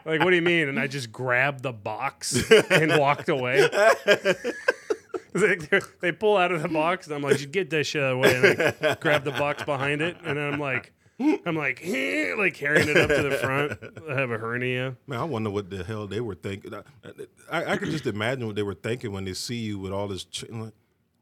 [0.06, 0.70] what do you mean?
[0.70, 3.68] And I just grabbed the box and walked away.
[5.34, 5.58] They,
[6.00, 8.22] they pull out of the box, and I'm like, "You get that shit out of
[8.22, 10.94] the way." And I grab the box behind it, and then I'm like,
[11.46, 11.82] I'm like,
[12.38, 13.74] like carrying it up to the front.
[14.10, 14.98] I have a hernia.
[15.08, 16.74] Man, I wonder what the hell they were thinking.
[16.74, 16.82] I,
[17.50, 20.08] I, I could just imagine what they were thinking when they see you with all
[20.08, 20.26] this.
[20.26, 20.74] Cha- like,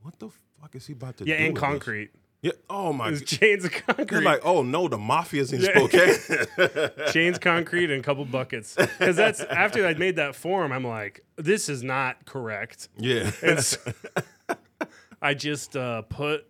[0.01, 0.29] what the
[0.61, 1.43] fuck is he about to Yeah, do?
[1.45, 1.69] and with this?
[1.69, 2.09] concrete.
[2.41, 2.51] Yeah.
[2.69, 3.07] Oh my.
[3.09, 4.23] There's chains of They're concrete.
[4.25, 5.77] like, oh no, the mafia's in Yeah.
[5.77, 7.13] Spokane.
[7.13, 8.75] chains, concrete, and a couple buckets.
[8.75, 12.89] Because that's after I made that form, I'm like, this is not correct.
[12.97, 13.31] yeah.
[13.41, 13.77] And so
[15.21, 16.45] I just uh, put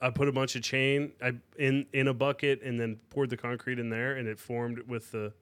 [0.00, 3.36] I put a bunch of chain I in in a bucket and then poured the
[3.36, 5.32] concrete in there, and it formed with the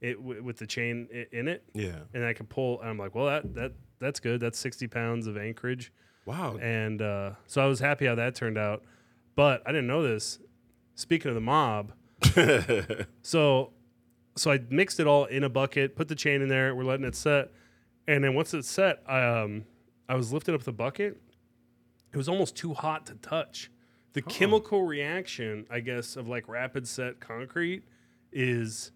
[0.00, 2.00] it w- with the chain i- in it, yeah.
[2.14, 2.80] and I could pull.
[2.80, 4.40] And I'm like, well, that that that's good.
[4.40, 5.92] That's 60 pounds of anchorage,
[6.24, 6.56] Wow.
[6.58, 8.84] and uh, so I was happy how that turned out.
[9.34, 10.38] But I didn't know this.
[10.94, 11.92] Speaking of the mob,
[13.22, 13.72] so
[14.36, 16.74] so I mixed it all in a bucket, put the chain in there.
[16.74, 17.50] We're letting it set,
[18.06, 19.64] and then once it's set, I um
[20.08, 21.20] I was lifting up the bucket.
[22.12, 23.70] It was almost too hot to touch.
[24.14, 27.82] The chemical reaction, I guess, of like rapid set concrete
[28.32, 28.90] is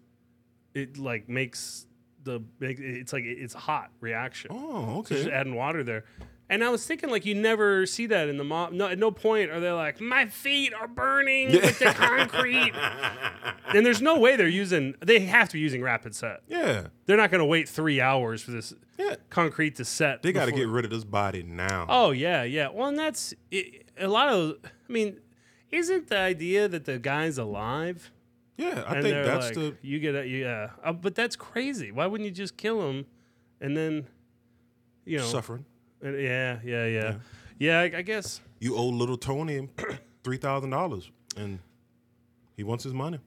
[0.73, 1.85] it like makes
[2.23, 4.51] the it's like it's a hot reaction.
[4.53, 5.15] oh, okay.
[5.15, 6.05] So just adding water there.
[6.49, 8.73] And I was thinking, like, you never see that in the mob.
[8.73, 12.73] No, at no point are they like, my feet are burning with the concrete.
[13.73, 14.93] and there's no way they're using.
[15.03, 16.41] They have to be using rapid set.
[16.47, 16.87] Yeah.
[17.05, 19.15] They're not going to wait three hours for this Yeah.
[19.29, 20.21] concrete to set.
[20.21, 21.85] They got to get rid of this body now.
[21.89, 22.67] Oh yeah, yeah.
[22.71, 24.57] Well, and that's it, a lot of.
[24.63, 25.19] I mean,
[25.71, 28.11] isn't the idea that the guy's alive?
[28.57, 31.91] Yeah, I and think that's like, the you get a yeah, uh, but that's crazy.
[31.91, 33.05] Why wouldn't you just kill him,
[33.59, 34.07] and then,
[35.05, 35.65] you know, suffering.
[36.01, 37.15] and- yeah, yeah, yeah,
[37.57, 37.79] yeah.
[37.79, 39.69] I, I guess You owe little Tony
[40.23, 41.59] three thousand dollars, and
[42.55, 43.19] he wants his money.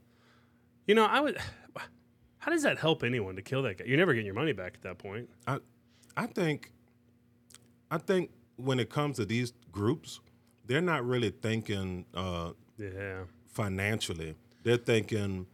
[0.86, 1.38] you know I would.
[2.38, 3.84] How does that help anyone to kill that guy?
[3.86, 5.28] You're never getting your money back at that point.
[5.48, 5.58] I,
[6.16, 6.70] I think,
[7.90, 10.20] I think when it comes to these groups,
[10.66, 14.34] they're not really thinking uh, Yeah, financially.
[14.62, 15.46] They're thinking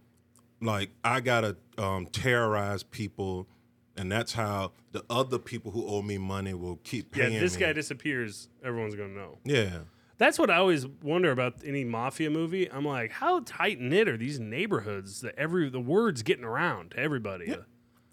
[0.60, 3.46] like I gotta um, terrorize people,
[3.96, 7.34] and that's how the other people who owe me money will keep paying.
[7.34, 7.40] yeah.
[7.40, 7.60] This me.
[7.60, 8.48] guy disappears.
[8.64, 9.38] Everyone's gonna know.
[9.44, 9.78] yeah,
[10.18, 12.70] That's what I always wonder about any mafia movie.
[12.70, 16.98] I'm like, how tight knit are these neighborhoods that every the words getting around to
[16.98, 17.54] everybody?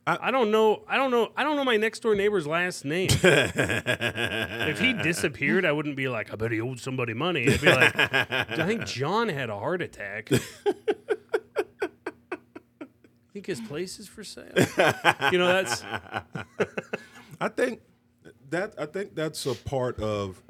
[0.10, 0.84] I- I, don't know.
[0.88, 1.32] I don't know.
[1.36, 3.10] I don't know my next door neighbor's last name.
[3.24, 7.48] if he disappeared, I wouldn't be like, I bet he owed somebody money.
[7.48, 10.30] I'd be like, I think John had a heart attack.
[12.32, 14.52] I think his place is for sale.
[15.32, 15.84] you know, that's
[17.42, 17.82] I think
[18.50, 20.42] that I think that's a part of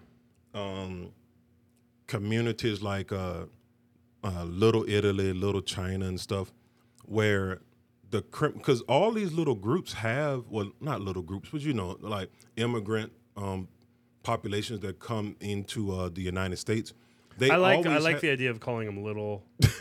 [0.53, 1.11] um,
[2.07, 3.45] communities like uh,
[4.23, 6.53] uh, Little Italy, Little China, and stuff,
[7.05, 7.59] where
[8.11, 12.29] the because all these little groups have well, not little groups, but you know, like
[12.55, 13.67] immigrant um,
[14.23, 16.93] populations that come into uh, the United States.
[17.37, 19.45] They I like I like ha- the idea of calling them little,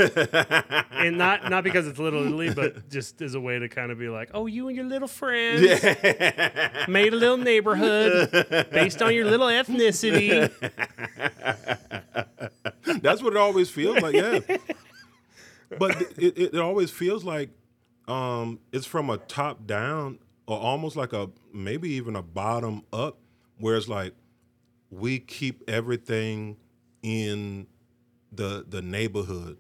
[0.93, 3.99] and not not because it's Little Italy, but just as a way to kind of
[3.99, 5.63] be like, oh, you and your little friends
[6.89, 8.31] made a little neighborhood
[8.71, 10.49] based on your little ethnicity.
[13.03, 14.39] That's what it always feels like, yeah.
[15.79, 17.51] but it, it, it always feels like
[18.09, 23.19] um, it's from a top down or almost like a maybe even a bottom up,
[23.59, 24.15] where it's like
[24.91, 26.57] we keep everything
[27.03, 27.67] in
[28.33, 29.59] the the neighborhood,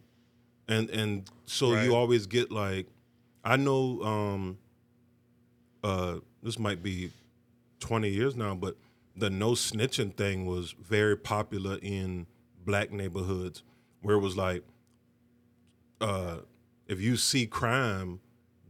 [0.66, 1.84] and and so Right.
[1.84, 2.86] you always get like
[3.44, 4.58] I know um,
[5.84, 7.10] uh, this might be
[7.80, 8.76] twenty years now, but
[9.16, 12.26] the no snitching thing was very popular in
[12.64, 13.62] black neighborhoods,
[14.02, 14.62] where it was like,
[16.00, 16.38] uh,
[16.86, 18.20] if you see crime,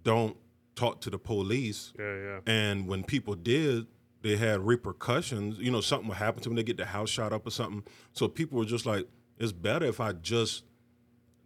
[0.04, 0.36] don't
[0.74, 1.92] talk to the police.
[1.98, 2.38] Yeah, yeah.
[2.46, 3.86] And when people did,
[4.22, 5.58] they had repercussions.
[5.58, 6.56] You know, something would happen to them.
[6.56, 7.84] They get the house shot up or something.
[8.12, 9.06] So people were just like,
[9.38, 10.64] it's better if I just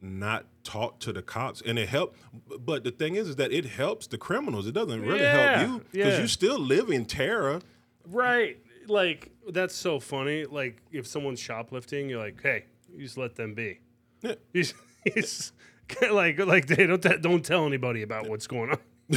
[0.01, 1.63] not talk to the cops.
[1.65, 2.19] And it helped.
[2.61, 4.67] But the thing is, is that it helps the criminals.
[4.67, 6.21] It doesn't really Yeah, help you because yeah.
[6.21, 7.61] you still live in terror.
[8.07, 8.59] Right.
[8.89, 10.45] Like that's so funny.
[10.45, 13.81] Like if someone's shoplifting, you're like, hey, you just let them be.
[14.23, 14.35] Yeah.
[14.53, 15.53] You just, you just-
[16.11, 18.79] like like they don't t- don't tell anybody about what's going on.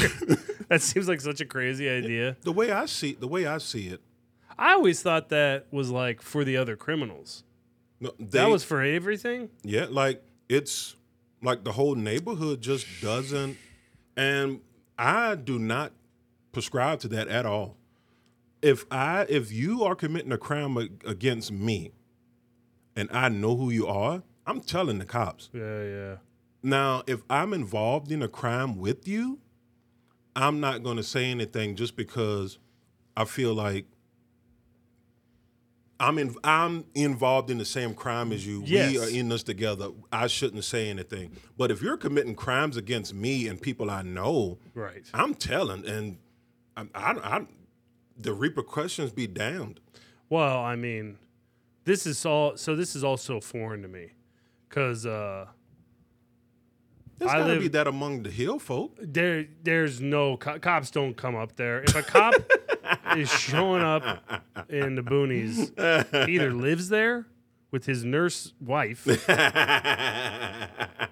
[0.68, 2.36] that seems like such a crazy idea.
[2.42, 4.02] The way I see the way I see it,
[4.58, 7.44] I always thought that was like for the other criminals.
[8.00, 9.50] no, That was for everything.
[9.64, 10.96] Yeah, like it's
[11.42, 13.58] like the whole neighborhood just doesn't,
[14.18, 14.62] and
[14.98, 15.94] I do not
[16.52, 17.78] prescribe to that at all.
[18.62, 21.92] If I if you are committing a crime against me,
[22.96, 25.50] and I know who you are, I'm telling the cops.
[25.54, 26.16] Yeah, yeah.
[26.66, 29.40] Now, if I'm involved in a crime with you,
[30.36, 32.58] I'm not going to say anything just because
[33.16, 33.86] I feel like
[36.00, 38.64] I'm in, I'm involved in the same crime as you.
[38.66, 38.92] Yes.
[38.92, 39.90] We are in this together.
[40.12, 41.34] I shouldn't say anything.
[41.56, 45.06] But if you're committing crimes against me and people I know, Right.
[45.14, 46.18] I'm telling, and
[46.76, 47.46] I, I, I
[48.18, 49.82] the repercussions be damned.
[50.30, 51.20] Well, I mean,
[51.84, 52.58] this is all.
[52.58, 54.14] So this is also foreign to me,
[54.68, 55.46] because uh,
[57.18, 58.98] There's I got to live- be that among the hill folk.
[59.02, 61.82] there there's no co- cops don't come up there.
[61.84, 62.34] If a cop
[63.16, 64.04] is showing up
[64.70, 67.26] in the boonies, he either lives there
[67.72, 69.06] with his nurse wife.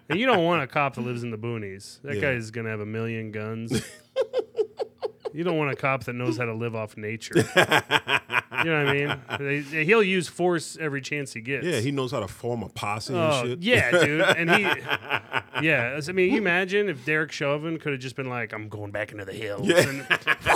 [0.10, 2.02] and you don't want a cop that lives in the boonies.
[2.02, 2.22] That Yeah.
[2.22, 3.82] guy is gonna have a million guns.
[5.34, 7.34] you don't want a cop that knows how to live off nature.
[7.38, 9.22] you know what I mean?
[9.72, 11.66] They- he'll use force every chance he gets.
[11.66, 13.62] Yeah, he knows how to form a posse and Oh, shit.
[13.62, 14.22] yeah, dude.
[14.22, 14.62] And he,
[15.68, 16.00] yeah.
[16.08, 19.12] I mean, you imagine if Derek Chauvin could have just been like, I'm going back
[19.12, 19.68] into the hills.
[19.70, 20.00] And,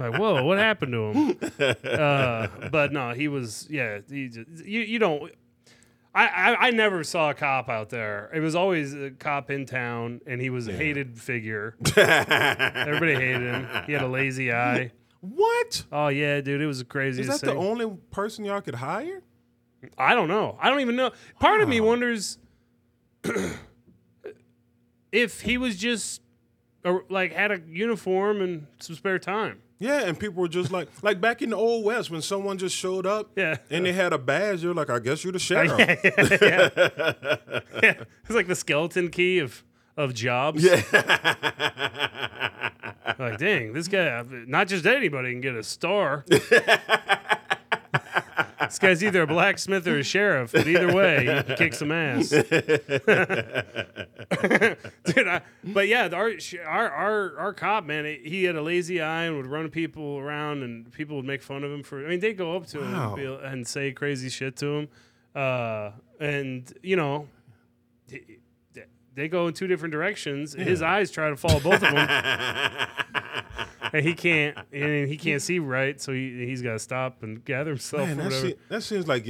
[0.00, 1.38] like, whoa, what happened to him?
[1.84, 4.00] Uh, but no, he was, yeah.
[4.08, 4.30] He
[4.64, 5.32] you, you don't.
[6.14, 8.30] I, I, I never saw a cop out there.
[8.34, 11.74] It was always a cop in town, and he was a hated figure.
[11.96, 13.66] Everybody hated him.
[13.86, 14.92] He had a lazy eye.
[15.20, 15.84] What?
[15.92, 17.54] Oh yeah, dude, it was the Is craziest that thing.
[17.54, 19.22] the only person y'all could hire?
[19.96, 20.58] I don't know.
[20.60, 21.12] I don't even know.
[21.40, 22.38] Part of me wonders
[25.12, 26.20] if he was just
[26.84, 29.60] or like had a uniform and some spare time.
[29.82, 32.76] Yeah, and people were just like, like back in the old west when someone just
[32.76, 33.56] showed up, Yeah.
[33.68, 34.62] and they had a badge.
[34.62, 35.72] They're like, I guess you're the sheriff.
[35.78, 36.68] yeah.
[38.24, 39.64] It's like the skeleton key of
[39.96, 40.62] of jobs.
[40.64, 40.80] Yeah.
[43.18, 46.24] Like, dang, this guy, not just anybody can get a star.
[46.28, 46.48] this
[48.80, 52.32] guy's either a blacksmith or a sheriff, but either way, he kicks some ass.
[55.04, 56.30] Dude, I, but yeah, our,
[56.66, 60.62] our our our cop man, he had a lazy eye and would run people around,
[60.62, 62.04] and people would make fun of him for.
[62.04, 64.88] I mean, they'd go up to him and, be, and say crazy shit to him,
[65.34, 67.28] uh, and you know.
[68.10, 68.38] he-
[69.14, 70.54] They go in two different directions.
[70.54, 71.96] His eyes try to follow both of them,
[73.92, 74.56] and he can't.
[74.72, 78.08] And he can't see right, so he he's got to stop and gather himself.
[78.08, 78.48] Man, or that, whatever.
[78.48, 79.26] se- that seems like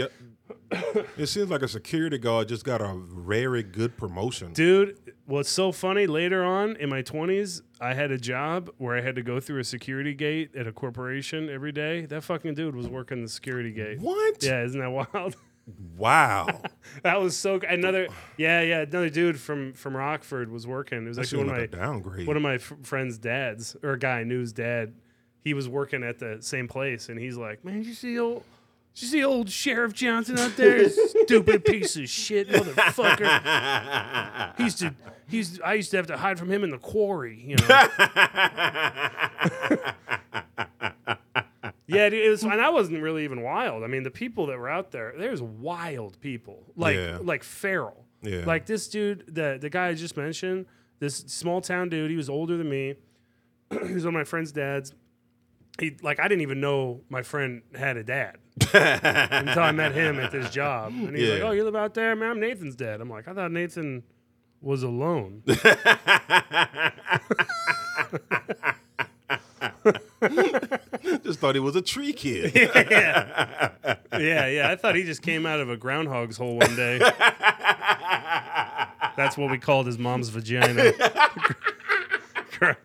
[1.17, 4.53] it seems like a security guard just got a very good promotion.
[4.53, 9.01] Dude, what's so funny, later on in my 20s, I had a job where I
[9.01, 12.07] had to go through a security gate at a corporation every day.
[12.07, 14.01] That fucking dude was working the security gate.
[14.01, 14.43] What?
[14.43, 15.37] Yeah, isn't that wild?
[15.97, 16.61] Wow.
[17.05, 21.05] that was so another yeah, yeah, another dude from from Rockford was working.
[21.05, 22.27] It was actually one of my downgrade.
[22.27, 24.93] one of my f- friend's dads or a guy I knew's dad.
[25.45, 28.43] He was working at the same place and he's like, "Man, you see old
[28.95, 30.89] you see old Sheriff Johnson out there?
[30.91, 34.57] Stupid piece of shit, motherfucker.
[34.59, 34.95] He used to,
[35.29, 35.61] he's.
[35.61, 37.67] I used to have to hide from him in the quarry, you know.
[41.87, 43.83] yeah, dude, it was, and I wasn't really even wild.
[43.83, 47.19] I mean, the people that were out there, there's wild people, like Yeah.
[47.23, 48.07] like feral.
[48.23, 48.45] Yeah.
[48.47, 50.67] Like this dude, the the guy I just mentioned,
[51.01, 52.11] this small town dude.
[52.11, 52.95] He was older than me.
[53.71, 54.95] he was one of my friend's dads.
[55.81, 60.19] He like I didn't even know my friend had a dad until I met him
[60.21, 60.93] at this job.
[60.93, 62.33] And he's like, "Oh, you live out there, man?
[62.33, 64.03] I'm Nathan's dad." I'm like, "I thought Nathan
[64.61, 65.43] was alone."
[71.23, 72.53] just thought he was a tree kid.
[72.91, 73.71] yeah.
[74.13, 74.71] yeah, yeah.
[74.71, 76.99] I thought he just came out of a groundhog's hole one day.
[79.17, 80.93] That's what we called his mom's vagina.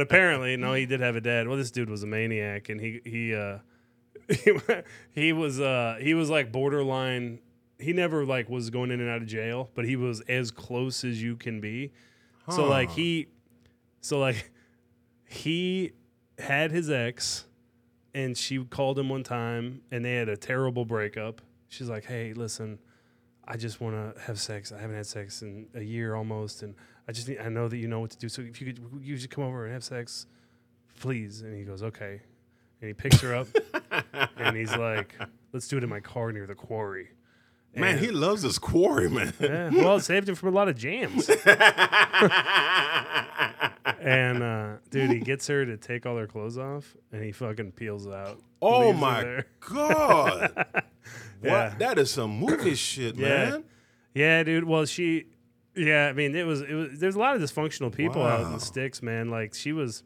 [0.00, 1.48] apparently, no, he did have a dad.
[1.48, 3.58] Well, this dude was a maniac, and he he uh,
[4.28, 4.52] he,
[5.12, 7.38] he was uh, he was like borderline.
[7.78, 11.02] He never like was going in and out of jail, but he was as close
[11.02, 11.92] as you can be.
[12.50, 13.28] So like he,
[14.00, 14.50] so like
[15.24, 15.92] he
[16.38, 17.44] had his ex,
[18.12, 21.40] and she called him one time, and they had a terrible breakup.
[21.68, 22.80] She's like, "Hey, listen,
[23.50, 24.70] I just want to have sex.
[24.70, 26.76] I haven't had sex in a year almost, and
[27.08, 28.28] I just need, I know that you know what to do.
[28.28, 30.26] So if you could, you should come over and have sex,
[31.00, 32.20] please." And he goes, "Okay,"
[32.80, 33.48] and he picks her up,
[34.36, 35.16] and he's like,
[35.52, 37.08] "Let's do it in my car near the quarry."
[37.74, 39.32] Man, he loves his quarry, man.
[39.40, 41.28] yeah, well, it saved him from a lot of jams.
[44.00, 47.72] and uh, dude, he gets her to take all her clothes off, and he fucking
[47.72, 48.40] peels out.
[48.62, 50.52] Oh my god.
[50.64, 50.84] what?
[51.42, 51.74] Yeah.
[51.78, 53.64] That is some movie shit, man.
[54.14, 54.64] Yeah, dude.
[54.64, 55.26] Well, she,
[55.74, 56.08] yeah.
[56.08, 56.62] I mean, it was.
[56.62, 56.98] It was.
[56.98, 59.30] There's a lot of dysfunctional people out in the sticks, man.
[59.30, 60.02] Like she was,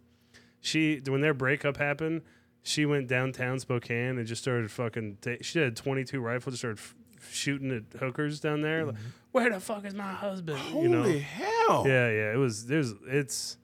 [0.60, 2.22] she when their breakup happened,
[2.62, 5.18] she went downtown Spokane and just started fucking.
[5.20, 6.94] Ta- she had 22 rifles, just started f-
[7.30, 8.86] shooting at hookers down there.
[8.86, 8.96] Like,
[9.32, 10.58] where the fuck is my husband?
[10.58, 11.02] Holy you know?
[11.02, 11.84] hell.
[11.86, 12.32] Yeah, yeah.
[12.32, 12.66] It was.
[12.66, 12.94] There's.
[13.06, 13.58] It's.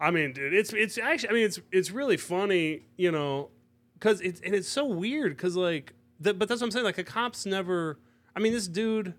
[0.00, 0.54] I mean, dude.
[0.54, 0.72] It's.
[0.72, 1.30] It's actually.
[1.30, 1.60] I mean, it's.
[1.72, 2.82] It's really funny.
[2.96, 3.50] You know,
[3.94, 5.36] because it's and it's so weird.
[5.36, 6.84] Because like, the, but that's what I'm saying.
[6.84, 7.98] Like, a cops never.
[8.36, 9.14] I mean, this dude.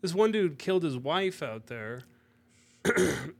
[0.00, 2.02] This one dude killed his wife out there.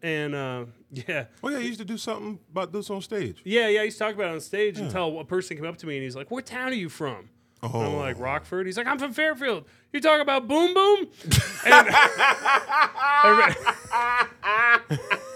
[0.02, 3.40] and uh, yeah, Oh yeah, he used to do something about this on stage.
[3.44, 3.82] yeah, yeah.
[3.82, 6.14] He's talking about it on stage until a person came up to me and he's
[6.14, 7.28] like, "What town are you from?"
[7.60, 7.98] And I'm Oh.
[7.98, 11.08] like, "Rockford." He's like, "I'm from Fairfield." You talking about Boom Boom?
[11.66, 11.88] and,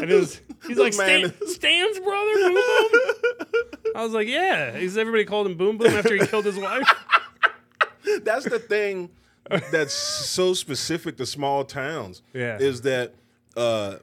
[0.00, 0.92] and it was, he's like.
[0.92, 2.90] Stan, "Stan's brother, Boom Boom."
[3.96, 6.88] I was like, "Yeah." He's everybody called him Boom Boom after he killed his wife.
[8.22, 9.10] That's the thing
[9.70, 12.22] that's so specific to small towns.
[12.32, 12.58] Yeah.
[12.58, 13.14] Is that
[13.56, 13.96] uh,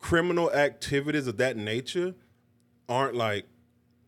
[0.00, 2.14] criminal activities of that nature
[2.88, 3.46] aren't like,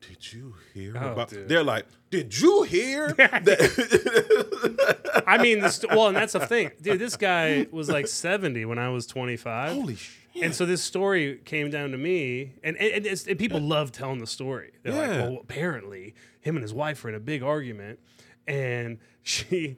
[0.00, 1.30] did you hear Oh, about?
[1.30, 1.48] dude.
[1.48, 3.12] They're like, did you hear?
[3.14, 5.24] that?
[5.26, 6.98] I mean, this, well, and that's the thing, dude.
[6.98, 9.72] This guy was like 70 when I was 25.
[9.74, 10.23] Holy shit.
[10.42, 14.18] And so this story came down to me, and, and, it's, and people love telling
[14.18, 14.72] the story.
[14.82, 15.28] They're like, Yeah.
[15.28, 18.00] well, apparently, him and his wife were in a big argument,
[18.46, 19.76] and she,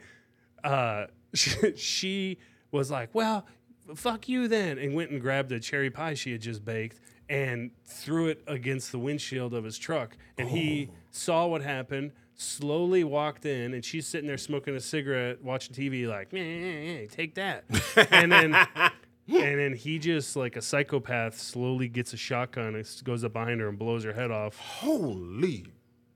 [0.65, 2.39] uh, she, she
[2.71, 3.47] was like, well,
[3.95, 7.71] fuck you then, and went and grabbed a cherry pie she had just baked and
[7.85, 10.17] threw it against the windshield of his truck.
[10.39, 15.43] And he saw what happened, slowly walked in, and she's sitting there smoking a cigarette,
[15.43, 17.65] watching TV, like, "Meh, take that.
[18.11, 18.57] and then
[19.29, 23.61] and then he just like a psychopath slowly gets a shotgun and goes up behind
[23.61, 25.67] her and blows her head off, Holy.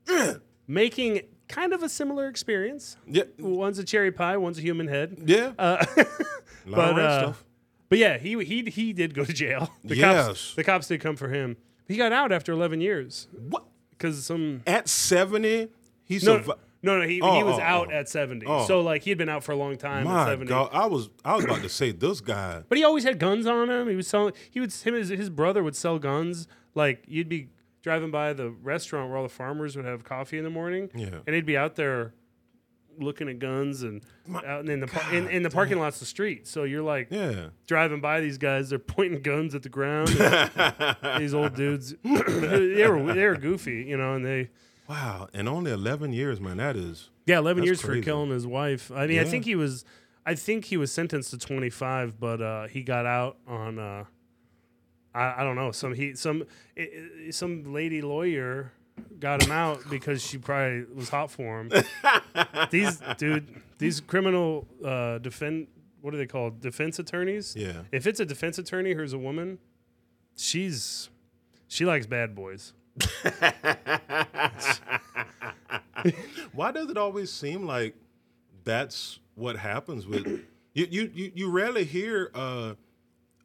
[0.66, 2.96] making kind of a similar experience.
[3.06, 3.24] Yeah.
[3.38, 5.18] One's a cherry pie, one's a human head.
[5.24, 5.52] Yeah.
[5.58, 5.84] Uh,
[6.66, 7.44] but, uh, stuff.
[7.88, 9.72] But yeah, he he he did go to jail.
[9.84, 10.26] The Yes.
[10.26, 11.56] cops the cops did come for him.
[11.88, 13.64] He got out after 11 years What?
[13.90, 15.68] because some At 70,
[16.04, 16.60] he no survived.
[16.82, 17.96] No no he, Oh, he was oh, out oh.
[17.96, 18.46] at 70.
[18.46, 18.66] Oh.
[18.66, 20.48] So like he had been out for a long time at My 70.
[20.48, 22.62] God, I was I was about to say this guy.
[22.68, 23.88] But he always had guns on him.
[23.88, 24.32] He was selling.
[24.50, 26.46] He would him his, his brother would sell guns.
[26.74, 27.48] Like you'd be
[27.82, 30.90] driving by the restaurant where all the farmers would have coffee in the morning.
[30.94, 31.20] Yeah.
[31.26, 32.14] and he'd be out there
[32.98, 34.02] looking at guns and
[34.46, 36.46] out in the in, in the parking lots of the street.
[36.46, 37.48] So you're like Yeah.
[37.66, 38.68] driving by these guys.
[38.70, 40.08] They're pointing guns at the ground.
[41.18, 41.94] these old dudes.
[42.04, 44.50] they were they were goofy, you know, and they.
[44.90, 45.28] Wow.
[45.32, 46.56] And only 11 years, man.
[46.56, 47.10] That is.
[47.30, 48.00] Yeah, eleven years crazy.
[48.00, 48.90] for killing his wife.
[48.90, 49.84] I mean, I think he was,
[50.26, 54.04] I think he was sentenced to twenty five, but uh, he got out on, uh,
[55.14, 56.44] I, I don't know, some he some
[56.76, 56.88] i
[57.28, 58.72] i some lady lawyer
[59.20, 61.70] got him out because she probably was hot for him.
[62.70, 65.68] these dude, these criminal uh, defend,
[66.00, 66.60] what are they called?
[66.60, 67.54] Defense attorneys.
[67.54, 67.82] Yeah.
[67.92, 69.60] If it's a defense attorney who's a woman,
[70.36, 71.10] she's
[71.68, 72.72] she likes bad boys.
[76.52, 77.94] Why does it always seem like
[78.64, 80.26] that's what happens with
[80.74, 80.86] you?
[80.90, 82.74] You you, you rarely hear uh,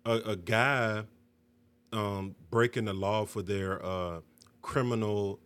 [0.06, 1.04] a a guy
[1.94, 4.22] um, breaking the law for their uh,
[4.62, 5.40] criminal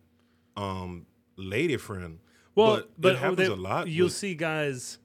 [0.56, 2.18] um, lady friend.
[2.54, 3.88] Well, but, but, it happens they- a lot.
[3.88, 4.98] You'll with- see guys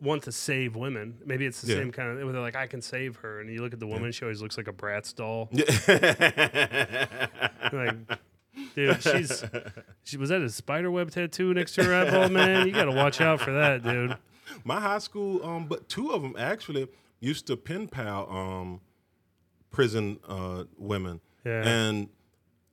[0.00, 1.18] want to save women.
[1.24, 1.78] Maybe it's the Yeah.
[1.78, 2.22] same kind of.
[2.24, 4.12] Where they're like, I can save her, and you look at the woman.
[4.12, 5.48] She always looks like a Bratz doll.
[7.72, 7.96] like,
[8.74, 9.44] dude, she's
[10.04, 12.66] she was that a spider web tattoo next to her eyeball, man.
[12.66, 14.16] You got to watch out for that, dude.
[14.64, 16.88] My high school, um, but two of them actually
[17.20, 18.80] used to pen pal um,
[19.70, 21.62] prison uh, women, Yeah.
[21.66, 22.08] and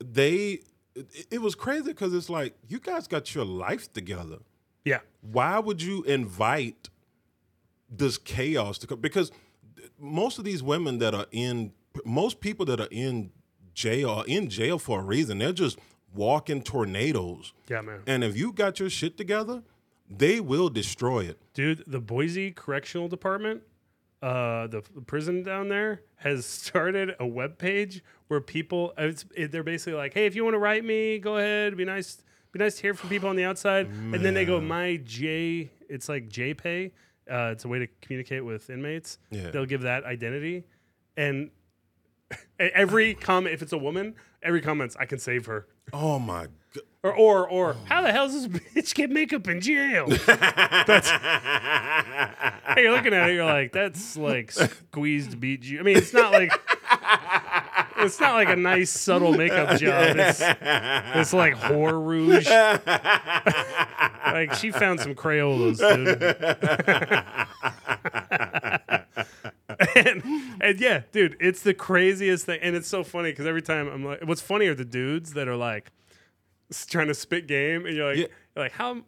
[0.04, 0.60] they.
[0.96, 4.38] It, it was crazy because it's like you guys got your life together.
[4.86, 6.90] Yeah, Why would you invite
[7.90, 9.00] this chaos to come?
[9.00, 9.32] Because
[10.00, 11.74] most of these women that are in,
[12.06, 13.32] most people that are in
[13.74, 15.40] jail are in jail for a reason.
[15.40, 15.80] They're just
[16.14, 17.54] walking tornadoes.
[17.70, 18.02] yeah, man.
[18.06, 19.64] And if you got your shit together,
[20.10, 21.40] they will destroy it.
[21.54, 23.64] Dude, the Boise Correctional Department,
[24.22, 29.52] uh, the, the prison down there, has started a web page where people, it's, it,
[29.52, 31.76] they're basically like, hey, if you want to write me, go ahead.
[31.78, 32.22] Be nice.
[32.52, 33.88] Be nice to hear from people on the outside.
[33.88, 36.92] And then they go, my J, it's like JPay.
[37.30, 39.18] Uh, it's a way to communicate with inmates.
[39.32, 39.52] Yeah.
[39.52, 40.64] They'll give that identity.
[41.18, 41.52] And
[42.60, 45.68] every comment, if it's a woman, every comment's, I can save her.
[45.92, 46.52] Oh my god.
[47.04, 50.08] Or, or, or, how the hell does this bitch get makeup in jail?
[50.08, 55.80] That's, hey, you're looking at it, you're like, that's like squeezed juice.
[55.82, 56.50] I mean, it's not like,
[58.06, 60.16] it's not like a nice subtle makeup job.
[60.18, 62.48] It's, it's like whore rouge.
[64.34, 66.24] like she found some Crayolas, dude.
[69.96, 70.24] and,
[70.62, 74.04] and yeah, dude, it's the craziest thing, and it's so funny because every time I'm
[74.06, 75.92] like, what's funny are the dudes that are like
[76.88, 78.28] trying to spit game, and you're like, Yeah.
[78.56, 79.02] you're like, how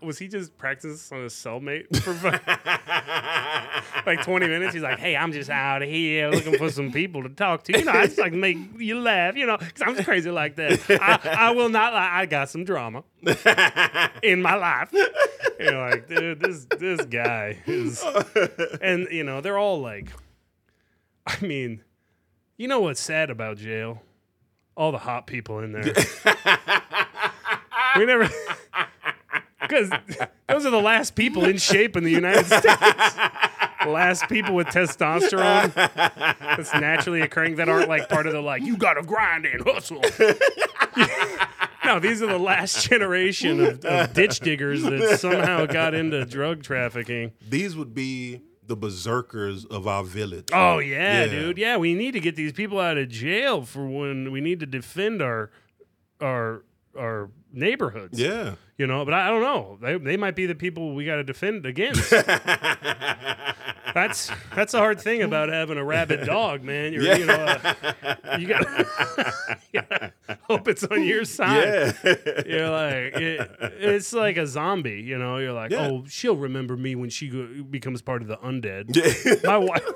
[0.00, 2.12] was he just practicing on his cellmate for
[4.06, 4.74] like 20 minutes?
[4.74, 7.78] He's like, hey, I'm just out here looking for some people to talk to.
[7.78, 10.80] You know, I just like make you laugh, you know, because I'm crazy like that.
[10.90, 13.04] I, I will not lie, I got some drama
[14.22, 14.92] in my life.
[15.60, 18.04] You're like, dude, this this guy is,
[18.80, 20.08] and you know, they're all like,
[21.26, 21.82] I mean,
[22.56, 24.02] you know what's sad about jail?
[24.76, 25.84] All the hot people in there.
[27.96, 28.28] we never,
[29.72, 29.90] because
[30.48, 33.16] those are the last people in shape in the United States.
[33.86, 38.76] Last people with testosterone that's naturally occurring that aren't like part of the like you
[38.76, 40.00] gotta grind and hustle.
[41.84, 46.62] no, these are the last generation of, of ditch diggers that somehow got into drug
[46.62, 47.32] trafficking.
[47.48, 50.48] These would be the berserkers of our village.
[50.52, 51.30] Oh yeah, Yeah.
[51.30, 51.58] dude.
[51.58, 54.66] Yeah, we need to get these people out of jail for when we need to
[54.66, 55.50] defend our
[56.20, 56.64] our
[56.96, 58.18] our neighborhoods.
[58.18, 58.54] Yeah.
[58.78, 59.78] You know, but I, I don't know.
[59.80, 62.10] They, they might be the people we got to defend against.
[63.94, 66.92] that's that's a hard thing about having a rabid dog, man.
[66.92, 68.60] You're, you know, uh, you got
[69.74, 70.12] to
[70.48, 71.94] hope it's on your side.
[72.04, 72.42] Yeah.
[72.46, 75.02] You're like, it, it's like a zombie.
[75.02, 75.88] You know, you're like, Yeah.
[75.88, 79.44] oh, she'll remember me when she go, becomes part of the undead.
[79.44, 79.84] My wife.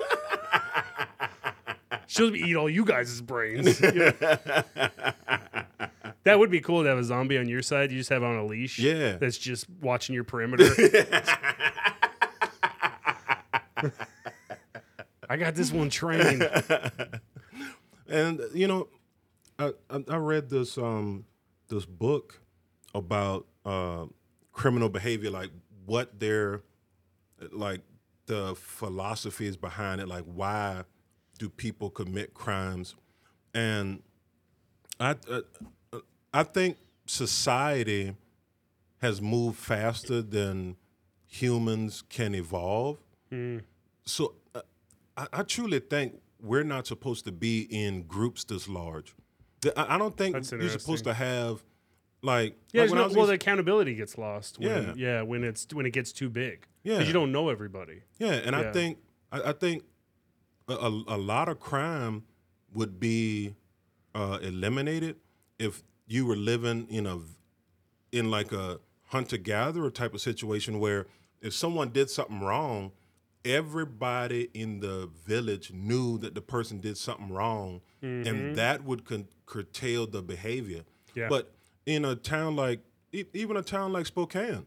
[2.09, 3.81] She'll eat all you guys' brains.
[3.81, 4.13] You know?
[6.27, 7.93] That would be cool to have a zombie on your side.
[7.93, 8.81] You just have on a leash.
[8.81, 9.13] Yeah.
[9.13, 10.69] That's just watching your perimeter.
[13.77, 13.91] I
[15.31, 16.43] I got this one trained.
[18.09, 18.89] And you know,
[19.57, 21.27] I I, I read this um
[21.69, 22.41] this book
[22.93, 24.07] about uh,
[24.51, 25.51] criminal behavior, like
[25.85, 26.63] what their
[27.53, 27.83] like
[28.27, 30.83] the philosophy is behind it, like why
[31.39, 32.97] do people commit crimes,
[33.55, 34.03] and
[34.99, 35.43] I uh,
[36.33, 38.15] I think society
[38.99, 40.77] has moved faster than
[41.27, 42.99] humans can evolve.
[44.05, 44.61] So uh,
[45.17, 49.15] I, I truly think we're not supposed to be in groups this large.
[49.61, 51.63] The- I, I don't think you're supposed to have
[52.23, 54.59] like Yeah, like when no, well, the accountability gets lost.
[54.59, 54.93] When, Yeah.
[54.97, 56.67] yeah, when it's when it gets too big.
[56.83, 56.95] Yeah.
[56.95, 58.03] because you don't know everybody.
[58.19, 58.99] Yeah, and I think
[59.33, 59.83] I, I think
[60.69, 62.25] a, a, a lot of crime
[62.73, 63.55] would be
[64.15, 65.17] uh, eliminated
[65.59, 67.19] if you were living in a
[68.13, 71.07] in like a hunter gatherer type of situation where
[71.41, 72.93] if someone did something wrong,
[73.45, 78.55] everybody in the village knew that the person did something wrong, and mm-hmm.
[78.55, 80.83] that would con- curtail the behavior.
[81.15, 81.29] Yeah.
[81.29, 81.55] But
[81.87, 82.81] in a town like
[83.13, 84.67] even a town like Spokane,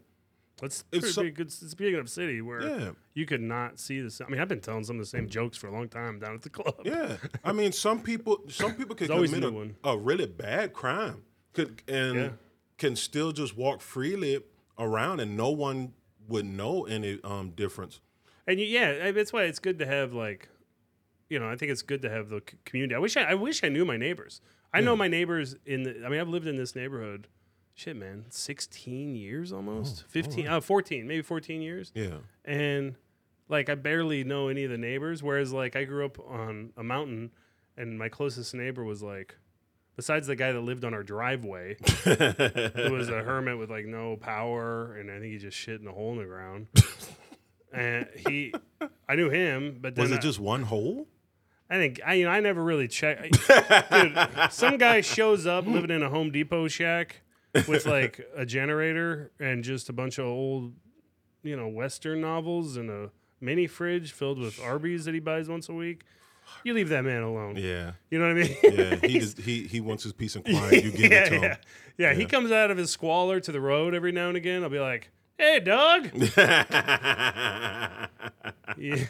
[0.62, 1.38] It's so- big.
[1.40, 2.90] It's, it's a big enough city where Yeah.
[3.14, 4.20] you could not see this.
[4.20, 6.34] I mean, I've been telling some of the same jokes for a long time down
[6.34, 6.74] at the club.
[6.84, 11.22] Yeah, I mean, some people, some people could commit a, a really bad crime,
[11.52, 12.30] could and Yeah.
[12.78, 14.40] can still just walk freely
[14.78, 15.92] around, and no one
[16.28, 18.00] would know any um, difference.
[18.46, 20.48] And you, yeah, that's why it's good to have like,
[21.28, 22.94] you know, I think it's good to have the c- community.
[22.94, 24.40] I wish I, I wish I knew my neighbors.
[24.72, 26.02] I know my neighbors in the.
[26.04, 27.26] I mean, I've lived in this neighborhood.
[27.74, 32.94] Shit, man, sixteen years almost, fifteen, uh, fourteen, maybe fourteen years, Yeah, and
[33.48, 35.22] like I barely know any of the neighbors.
[35.22, 37.30] Whereas like I grew up on a mountain,
[37.76, 39.34] and my closest neighbor was like,
[40.00, 44.16] besides the guy that lived on our driveway, who was a hermit with like no
[44.16, 46.68] power, and I think he just shit in a hole in the ground.
[47.70, 48.54] and he,
[49.06, 51.06] I knew him, but then was I, it just one hole?
[51.68, 53.36] I think I, you know, I never really checked.
[54.50, 57.20] Some guy shows up living in a Home Depot shack
[57.68, 60.72] with like a generator and just a bunch of old,
[61.42, 65.68] you know, Western novels and a mini fridge filled with Arby's that he buys once
[65.68, 66.04] a week.
[66.64, 67.56] You leave that man alone.
[67.56, 68.56] Yeah, You know what I mean?
[68.62, 68.96] yeah.
[69.08, 70.84] He just, he he wants his peace and quiet.
[70.84, 71.40] You give yeah, it to yeah.
[71.40, 71.56] him.
[71.98, 74.62] yeah, He comes out of his squalor to the road every now and again.
[74.62, 76.10] I'll be like, "Hey, dog,
[78.76, 79.06] you,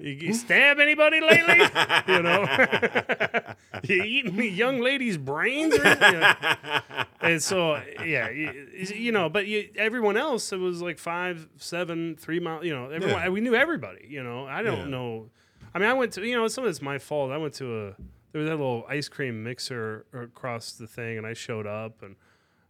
[0.00, 1.58] you, stab anybody lately?
[2.08, 2.44] you know,
[3.84, 5.84] you eating young ladies' brains?" Or.
[5.84, 6.32] You know?
[7.20, 12.16] And so, yeah, you, you know, but you, everyone else, it was like five, seven,
[12.16, 12.64] three mile.
[12.64, 13.28] You know, everyone Yeah.
[13.28, 14.06] we knew everybody.
[14.08, 14.84] You know, I don't Yeah.
[14.86, 15.30] know.
[15.74, 17.30] I mean, I went to you know some of it's my fault.
[17.30, 17.94] I went to a
[18.32, 22.16] there was that little ice cream mixer across the thing, and I showed up and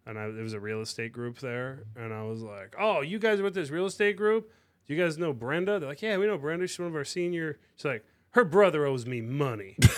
[0.05, 3.19] and I, there was a real estate group there, and I was like, "Oh, you
[3.19, 4.51] guys are with this real estate group?
[4.87, 6.67] Do you guys know Brenda?" They're like, "Yeah, we know Brenda.
[6.67, 9.77] She's one of our senior." She's like, "Her brother owes me money."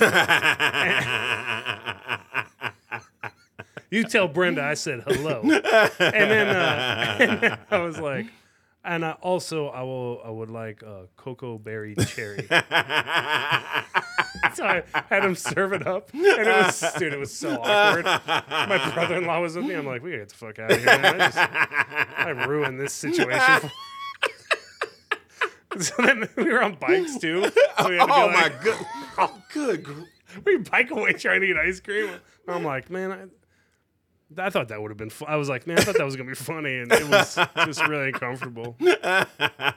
[3.90, 8.26] you tell Brenda I said hello, and then, uh, and then I was like.
[8.86, 12.46] And I also, I will, I would like a cocoa berry cherry.
[12.50, 12.56] so
[14.66, 18.04] I had him serve it up, and it was, dude, it was so awkward.
[18.04, 19.74] My brother-in-law was with me.
[19.74, 20.86] I'm like, we gotta get the fuck out of here.
[20.86, 21.20] Man.
[21.20, 21.38] I, just,
[22.18, 23.70] I ruined this situation.
[25.80, 27.50] so then we were on bikes too.
[27.78, 28.76] So we had to be Oh like- my good,
[29.18, 29.86] oh good.
[30.44, 32.10] we bike away trying to eat ice cream.
[32.46, 33.18] I'm like, man, I,
[34.38, 35.28] I thought that would have been fun.
[35.30, 37.86] I was like, man, I thought that was gonna be funny, and it was just
[37.88, 38.76] really uncomfortable.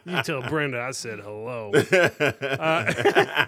[0.06, 1.72] You tell Brenda I said hello.
[2.02, 2.94] Uh,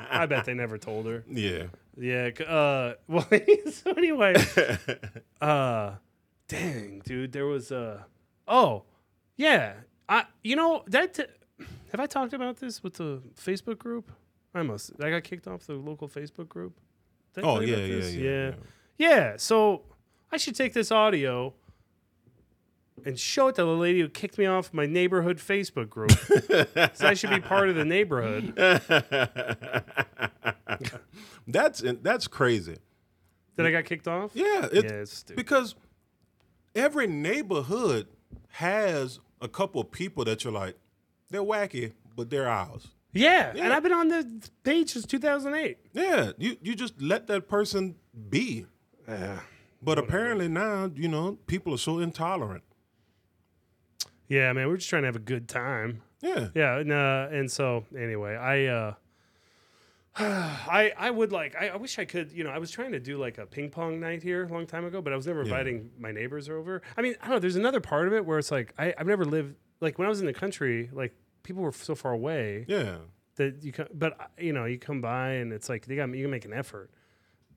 [0.11, 1.23] I bet they never told her.
[1.29, 2.29] Yeah, Yeah.
[2.45, 3.25] Uh, well,
[3.71, 4.35] so anyway,
[5.41, 5.93] uh,
[6.47, 8.05] dang, dude, there was a.
[8.47, 8.83] Oh,
[9.37, 9.73] yeah.
[10.07, 10.25] I.
[10.43, 11.13] You know that.
[11.13, 11.23] T-
[11.91, 14.11] have I talked about this with the Facebook group?
[14.53, 14.91] I must.
[15.01, 16.77] I got kicked off the local Facebook group.
[17.33, 18.51] Did Oh you yeah, yeah, yeah, yeah.
[18.97, 19.83] Yeah, So
[20.31, 21.53] I should take this audio
[23.05, 26.11] and show it to the lady who kicked me off my neighborhood Facebook group.
[26.93, 28.53] so I should be part of the neighborhood.
[31.47, 32.77] That's that's crazy.
[33.55, 34.31] That I got kicked off?
[34.35, 35.35] Yeah, Yeah, it's stupid.
[35.37, 35.73] because
[36.75, 38.07] every neighborhood
[38.49, 40.75] has a couple of people that you're like,
[41.31, 42.89] they're wacky, but they're ours.
[43.13, 45.77] Yeah, and I've been on the page since 2008.
[45.93, 47.95] Yeah, you you just let that person
[48.29, 48.65] be.
[49.81, 52.63] But apparently now, you know, people are so intolerant.
[54.27, 56.01] Yeah, man, we're just trying to have a good time.
[56.21, 56.49] Yeah.
[56.53, 58.93] Yeah, and, uh, and so anyway, I uh
[60.17, 62.99] I I would like I, I wish I could, you know, I was trying to
[62.99, 65.41] do like a ping pong night here a long time ago, but I was never
[65.43, 66.81] inviting my neighbors over.
[66.97, 69.07] I mean, I don't know, there's another part of it where it's like I, I've
[69.07, 71.13] never lived like when I was in the country, like
[71.43, 72.97] people were so far away Yeah.
[73.35, 76.23] that you come, but you know, you come by and it's like they got you
[76.23, 76.89] can make an effort,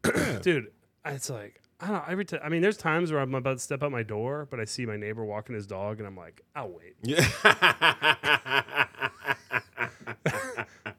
[0.43, 0.69] dude.
[1.05, 2.05] It's like I don't know.
[2.09, 4.61] Every time, I mean, there's times where I'm about to step out my door, but
[4.61, 6.95] I see my neighbor walking his dog, and I'm like, I'll wait.
[7.03, 7.27] Yeah.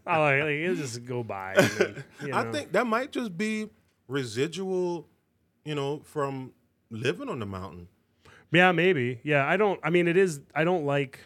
[0.05, 1.53] I like, like it'll just go by.
[1.55, 3.69] And then, you I think that might just be
[4.07, 5.07] residual,
[5.63, 6.51] you know, from
[6.89, 7.88] living on the mountain.
[8.51, 9.19] Yeah, maybe.
[9.23, 9.79] Yeah, I don't.
[9.84, 10.41] I mean, it is.
[10.53, 11.19] I don't like,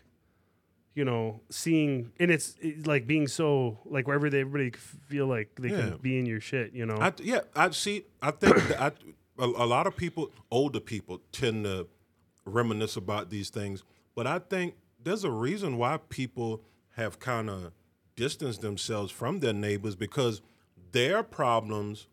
[0.94, 5.50] you know, seeing and it's, it's like being so like wherever they everybody feel like
[5.60, 5.78] they Yeah.
[5.90, 6.74] can be in your shit.
[6.74, 6.98] You know.
[6.98, 8.06] I, yeah, I see.
[8.22, 8.92] I think that I,
[9.40, 11.88] a, a lot of people, older people, tend to
[12.46, 13.84] reminisce about these things.
[14.16, 16.62] But I think there's a reason why people
[16.96, 17.72] have kind of
[18.16, 20.42] distanced themselves from their neighbors because
[20.92, 22.08] their problems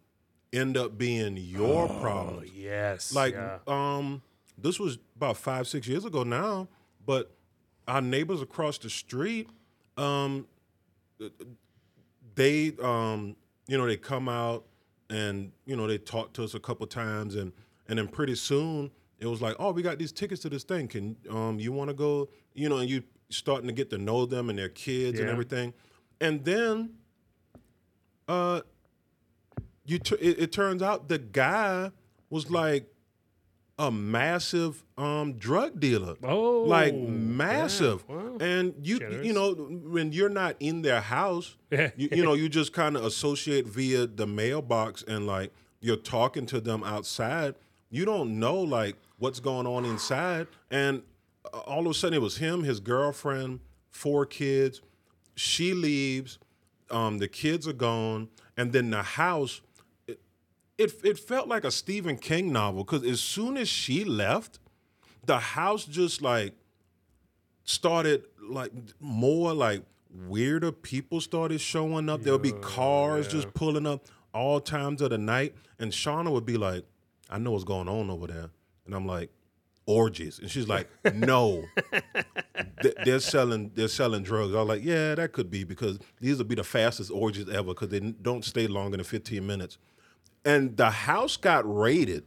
[0.52, 2.50] end up being your problems.
[2.54, 3.14] yes.
[3.14, 3.58] Like, yeah.
[3.66, 4.22] um,
[4.56, 6.68] this was about five, six years ago now,
[7.04, 7.34] but
[7.88, 9.48] our neighbors across the street,
[9.96, 10.46] um,
[12.34, 14.64] they, um, you know, they come out
[15.14, 17.52] and you know they talked to us a couple times, and
[17.88, 20.88] and then pretty soon it was like, oh, we got these tickets to this thing.
[20.88, 22.28] Can um, you want to go?
[22.54, 25.72] You know, and you starting to get to know them and their kids and everything,
[26.20, 26.94] and then,
[28.28, 28.62] uh,
[29.86, 31.90] you t- it, it turns out the guy
[32.28, 32.88] was like
[33.78, 37.00] a massive um drug dealer Oh, like yeah.
[37.08, 38.36] massive Wow.
[38.40, 39.26] and you Generous.
[39.26, 43.04] you know when you're not in their house you, you know you just kind of
[43.04, 47.56] associate via the mailbox and like you're talking to them outside
[47.90, 51.02] you don't know like what's going on inside and
[51.52, 53.58] uh, all of a sudden it was him his girlfriend
[53.90, 54.82] four kids
[55.34, 56.38] she leaves
[56.90, 59.62] um, the kids are gone and then the house
[60.78, 64.58] it, it, felt like a stephen king novel because as soon as she left
[65.24, 66.54] the house just like
[67.64, 69.82] started like more like
[70.14, 72.22] weirder people started showing up.
[72.22, 75.54] There'll be cars just pulling up all times of the night.
[75.78, 76.84] And Shauna would be like,
[77.28, 78.50] I know what's going on over there.
[78.86, 79.30] And I'm like,
[79.86, 80.38] orgies.
[80.38, 81.64] And she's like, no.
[83.04, 84.54] They're selling they're selling drugs.
[84.54, 87.68] I was like, yeah, that could be because these will be the fastest orgies ever
[87.68, 89.78] because they don't stay longer than 15 minutes.
[90.44, 92.24] And the house got raided.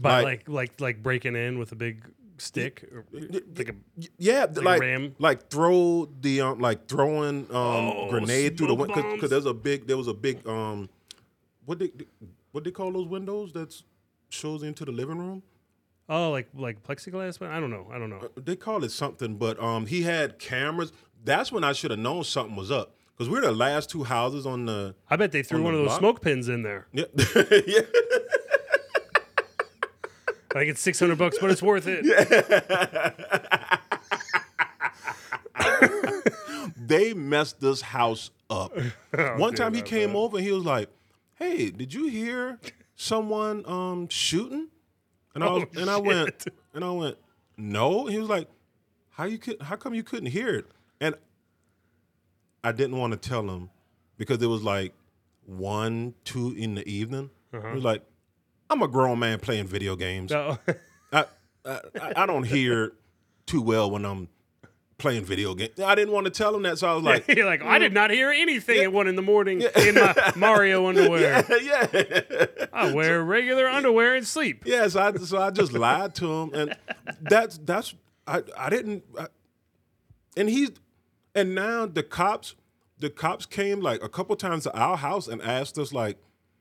[0.00, 2.04] By like- like, like, like breaking in with a big
[2.38, 3.74] stick, or like a
[4.18, 5.14] Yeah, Like like ram?
[5.18, 9.14] like throw the um like throwing um Oh, grenade through the smoke window bombs?
[9.14, 10.88] because there's a big there was a big um
[11.66, 11.90] what they
[12.52, 13.74] what they call those windows that
[14.30, 15.42] shows into the living room.
[16.08, 17.44] oh, like like plexiglass.
[17.46, 17.86] I don't know.
[17.92, 18.28] I don't know.
[18.36, 20.92] They call it something, but um he had cameras.
[21.22, 24.46] That's when I should have known something was up because we're the last two houses
[24.46, 26.00] on the I bet they threw on one the of those block?
[26.00, 26.86] smoke pins in there.
[26.92, 27.04] yeah
[27.66, 27.80] yeah.
[30.54, 32.06] Like it's six hundred bucks, but it's worth it.
[36.76, 38.72] they messed this house up.
[39.36, 40.16] One dude, time he I came bet.
[40.16, 40.88] over and he was like,
[41.34, 42.58] "Hey, did you hear
[42.96, 44.68] someone um shooting?"
[45.34, 46.44] And I was, Oh, and I went
[46.74, 47.16] and I went,
[47.56, 48.48] "No." He was like,
[49.10, 49.60] "How you could?
[49.62, 50.66] How come you couldn't hear it?"
[51.00, 51.14] And
[52.62, 53.70] I didn't want to tell him
[54.18, 54.92] because it was like
[55.46, 57.30] one, two in the evening.
[57.52, 57.68] Uh-huh.
[57.68, 58.02] He was like,
[58.68, 60.30] "I'm a grown man playing video games.
[60.30, 60.58] No.
[61.12, 61.24] I,
[61.64, 61.80] I
[62.16, 62.92] I don't hear
[63.46, 64.28] too well when I'm."
[64.98, 65.80] Playing video games.
[65.80, 67.94] I didn't want to tell him that, so I was like, You're like, I did
[67.94, 71.42] not hear anything at one in the morning in my Mario underwear.
[71.62, 71.86] yeah,
[72.70, 74.64] I wear regular underwear and sleep.
[74.66, 74.86] yeah.
[74.88, 76.76] So I, so I just lied to him, and
[77.22, 77.94] that's that's
[78.26, 79.28] I I didn't, I,
[80.36, 80.72] and he's
[81.34, 82.54] and now the cops
[82.98, 86.18] the cops came like a couple times to our house and asked us like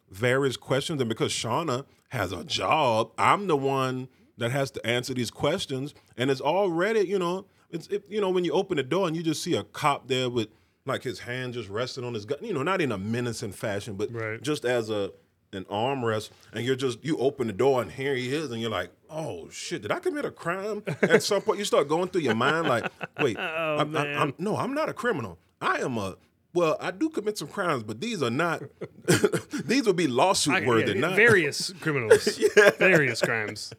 [0.10, 4.08] various questions, and because Shauna has a job, I'm the one
[4.38, 8.30] that has to answer these questions, and it's already you know it's it, you know
[8.30, 10.48] when you open the door and you just see a cop there with
[10.86, 13.96] like his hand just resting on his gun, you know, not in a menacing fashion,
[13.96, 14.42] but Right.
[14.42, 15.12] just as a
[15.54, 18.70] an armrest, and you're just you open the door and here he is, and you're
[18.70, 20.84] like, oh shit, did I commit a crime?
[21.02, 24.18] At some point, you start going through your mind like, wait, oh, I'm, I'm.
[24.18, 25.38] I'm, no, I'm not a criminal.
[25.62, 26.16] I am a
[26.54, 28.64] well, I do commit some crimes, but these are not.
[29.66, 32.40] these would be lawsuit worthy, yeah, not various criminals,
[32.80, 33.72] various crimes.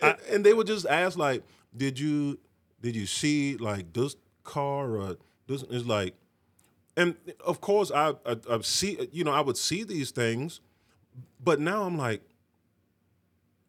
[0.00, 1.42] and, and they would just ask like,
[1.76, 2.38] "Did you
[2.80, 4.14] did you see like this
[4.44, 5.16] car or
[5.48, 6.14] this?" Is like,
[6.96, 10.60] and of course I, I I see you know I would see these things,
[11.42, 12.22] but now I'm like,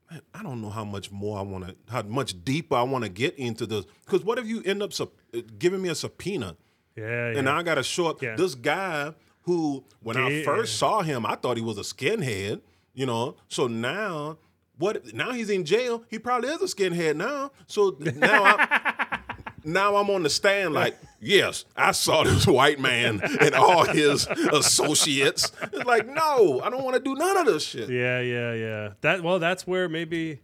[0.10, 3.04] man, I don't know how much more I want to, how much deeper I want
[3.04, 3.86] to get into this.
[4.06, 6.56] Because what if you end up sub- uh, giving me a subpoena?
[6.96, 7.40] Yeah, yeah.
[7.40, 8.22] and I got to show up.
[8.22, 8.36] Yeah.
[8.36, 12.62] This guy who, when I first saw him, I thought he was a skinhead.
[12.94, 14.38] You know, so now
[14.78, 15.14] what?
[15.16, 16.04] Now he's in jail.
[16.10, 17.52] He probably is a skinhead now.
[17.68, 19.20] So now I.
[19.66, 24.28] Now I'm on the stand like yes, I saw this white man and all his
[24.28, 25.52] associates.
[25.62, 27.90] It's like, no, I don't want to do none of this shit.
[27.90, 28.90] Yeah, yeah, yeah.
[29.02, 30.42] That well, that's where maybe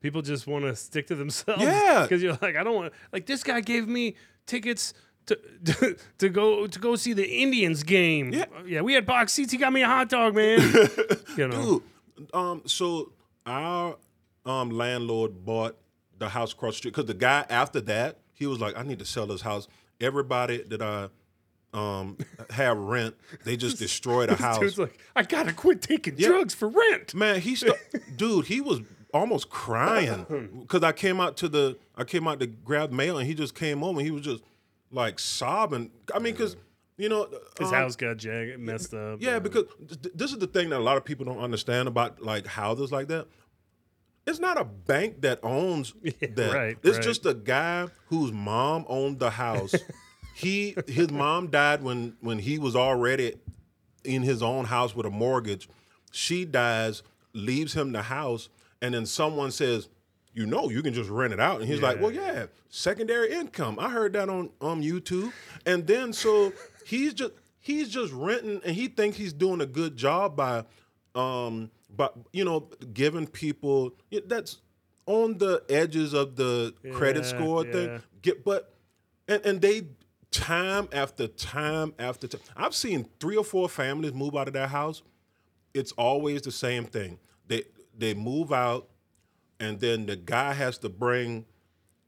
[0.00, 1.62] people just want to stick to themselves.
[1.62, 2.02] Yeah.
[2.02, 4.16] because you're like, I don't want like this guy gave me
[4.46, 4.94] tickets.
[5.26, 8.32] To, to, to go to go see the Indians game.
[8.32, 8.46] Yeah.
[8.66, 8.80] Yeah.
[8.80, 9.52] We had box seats.
[9.52, 10.58] He got me a hot dog, man.
[11.36, 11.82] you know,
[12.16, 13.12] Dude, um, so
[13.46, 13.96] our
[14.46, 15.76] um landlord bought
[16.18, 18.98] the house across the street because the guy after that he was like, I need
[19.00, 19.68] to sell this house.
[20.00, 21.08] Everybody that I
[21.72, 22.18] um
[22.50, 24.58] have rent, they just destroyed a house.
[24.58, 26.28] dude's like, I gotta quit taking Yeah.
[26.28, 27.14] drugs for rent.
[27.14, 27.74] Man, he st-
[28.16, 28.80] dude, he was
[29.12, 33.26] almost crying because I came out to the I came out to grab mail and
[33.26, 34.42] he just came home and he was just
[34.90, 35.90] like sobbing.
[36.14, 36.56] I mean, because
[36.96, 37.28] you know
[37.58, 39.22] His um, house got jagged, messed up.
[39.22, 39.64] Yeah, because
[40.02, 42.90] th- this is the thing that a lot of people don't understand about like houses
[42.92, 43.26] like that.
[44.30, 46.52] It's not a bank that owns that.
[46.54, 47.04] right, it's right.
[47.04, 49.74] just a guy whose mom owned the house.
[50.34, 53.34] he his mom died when when he was already
[54.04, 55.68] in his own house with a mortgage.
[56.12, 57.02] She dies,
[57.32, 58.48] leaves him the house,
[58.80, 59.88] and then someone says,
[60.32, 63.78] "You know, you can just rent it out." And he's like, "Well, yeah, secondary income."
[63.78, 65.32] I heard that on um YouTube,
[65.66, 66.52] and then so
[66.84, 70.64] he's just he's just renting, and he thinks he's doing a good job by
[71.14, 73.92] um but you know giving people
[74.26, 74.58] that's
[75.06, 77.72] on the edges of the credit score yeah.
[77.72, 78.02] thing.
[78.22, 78.74] Get but
[79.28, 79.82] and and they
[80.30, 82.40] time after time after time.
[82.56, 85.02] I've seen three or four families move out of their house.
[85.74, 87.18] It's always the same thing.
[87.46, 87.64] They
[87.96, 88.88] they move out,
[89.58, 91.46] and then the guy has to bring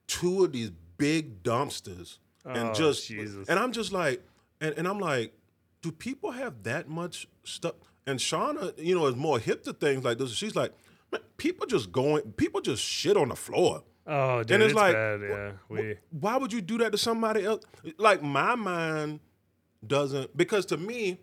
[0.07, 3.49] two of these big dumpsters and Oh, just Jesus.
[3.49, 4.23] and I'm just like
[4.61, 5.33] and, and I'm like,
[5.81, 7.75] do people have that much stuff?
[8.07, 10.33] And Shauna, you know, is more hip to things like this.
[10.33, 10.73] She's like,
[11.11, 13.83] man, people just going, people just shit on the floor.
[14.07, 15.21] Oh, dude, And it's it's, like, bad.
[15.21, 15.97] Yeah, we.
[16.11, 17.65] Why would you do that to somebody else?
[17.99, 19.21] Like my mind
[19.87, 21.19] doesn't because to me,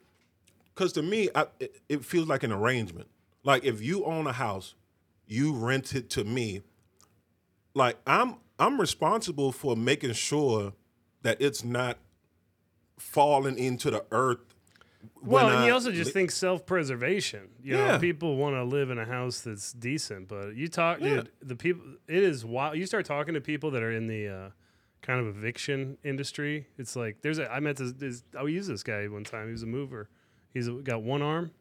[0.73, 3.09] because to me, I, it, it feels like an arrangement.
[3.43, 4.75] Like if you own a house,
[5.27, 6.61] you rent it to me.
[7.73, 10.73] Like I'm I'm responsible for making sure
[11.21, 11.97] that it's not
[12.97, 14.48] falling into the earth.
[15.21, 17.49] When Well, and I you also just li- think self-preservation.
[17.63, 17.87] You Yeah.
[17.93, 21.15] know, people want to live in a house that's decent, but you talk, Yeah.
[21.15, 21.29] dude.
[21.41, 22.77] The people, it is wild.
[22.77, 24.49] You start talking to people that are in the uh,
[25.01, 26.67] kind of eviction industry.
[26.77, 27.51] It's like there's a.
[27.51, 27.93] I met this.
[27.93, 29.45] this I used this guy one time.
[29.47, 30.09] He was a mover.
[30.53, 31.51] He's got one arm.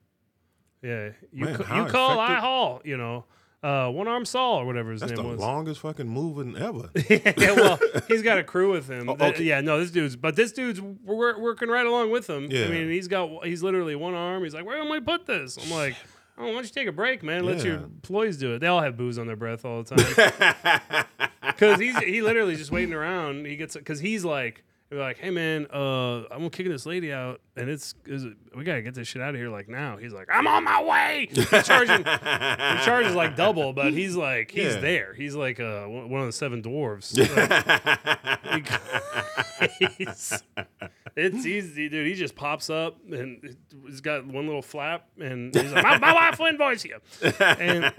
[0.83, 2.81] Yeah, you Man, ca- you call I haul.
[2.85, 3.25] You know,
[3.63, 5.41] uh, one arm Saul or whatever his that's the name was.
[5.41, 6.91] longest fucking moving ever.
[7.09, 7.79] yeah, well,
[8.09, 9.09] he's got a crew with him.
[9.09, 9.43] Oh, okay.
[9.43, 12.49] yeah, no, this dude's, but this dude's wor- working right along with him.
[12.51, 12.67] Yeah.
[12.67, 14.45] I mean, he's got, he's literally one arm.
[14.45, 15.59] He's like, where am I put this?
[15.61, 15.97] I'm like,
[16.39, 17.45] oh, why don't you take a break, man?
[17.45, 18.61] Let your employees do it.
[18.61, 21.05] They all have booze on their breath all the time.
[21.59, 23.45] Because he's he literally just waiting around.
[23.45, 24.63] He gets because he's like.
[24.91, 28.95] They're like, hey man, uh, I'm kicking this lady out, and it's, we gotta get
[28.95, 29.99] this shit out of here like now.
[29.99, 31.29] He's like, I'm on my way.
[31.31, 34.81] He's charging, he charges like double, but he's like, he's Yeah.
[34.81, 35.13] there.
[35.15, 37.19] He's like uh, one of the seven dwarves.
[39.99, 40.43] He's-
[41.17, 42.07] it's easy, dude.
[42.07, 46.15] He just pops up and he's got one little flap, and he's like, "My, my
[46.15, 46.99] wife will invoice you."
[47.41, 47.93] And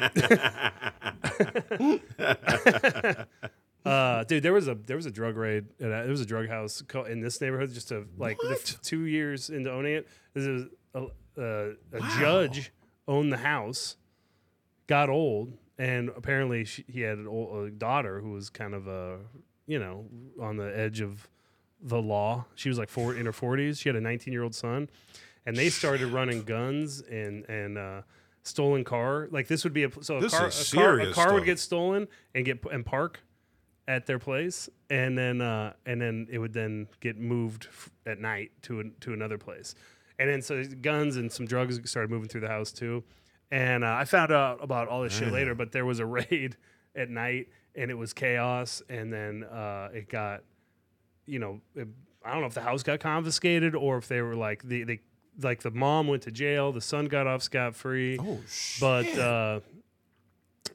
[3.85, 5.65] uh, dude, there was a there was a drug raid.
[5.79, 7.73] At there was a drug house co- in this neighborhood.
[7.73, 11.05] Just to like the f- two years into owning it, this is a,
[11.37, 12.71] a, a judge
[13.07, 13.95] owned the house,
[14.87, 18.87] got old, and apparently she, he had an old, a daughter who was kind of
[18.87, 19.17] a
[19.67, 20.05] you know
[20.41, 21.27] on the edge of
[21.81, 22.45] the law.
[22.55, 23.79] She was like four in her forties.
[23.79, 24.89] She had a 19 year old son,
[25.45, 28.01] and they started running guns and and uh,
[28.43, 29.29] stolen car.
[29.31, 31.33] Like this would be a so a This car, is a car, a serious car
[31.33, 31.45] would stuff.
[31.45, 33.21] get stolen and get and park
[33.89, 38.19] at their place, and then uh, and then it would then get moved f- at
[38.19, 39.73] night to an, to another place,
[40.19, 43.03] and then so guns and some drugs started moving through the house too.
[43.51, 46.55] And uh, I found out about all this shit later, but there was a raid
[46.95, 50.43] at night, and it was chaos, and then uh, it got
[51.25, 51.87] you know, it,
[52.23, 54.99] I don't know if the house got confiscated or if they were like the they
[55.41, 58.81] like the mom went to jail, the son got off scot free, Oh shit!
[58.81, 59.59] but uh,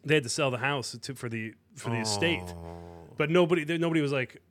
[0.04, 2.42] they had to sell the house to, for the for the estate.
[3.16, 4.42] But nobody there, nobody was like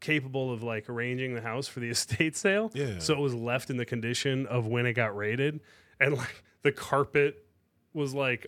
[0.00, 2.70] capable of like arranging the house for the estate sale.
[2.74, 2.98] Yeah.
[2.98, 5.60] So it was left in the condition of when it got raided,
[6.00, 7.44] and like the carpet
[7.92, 8.46] was like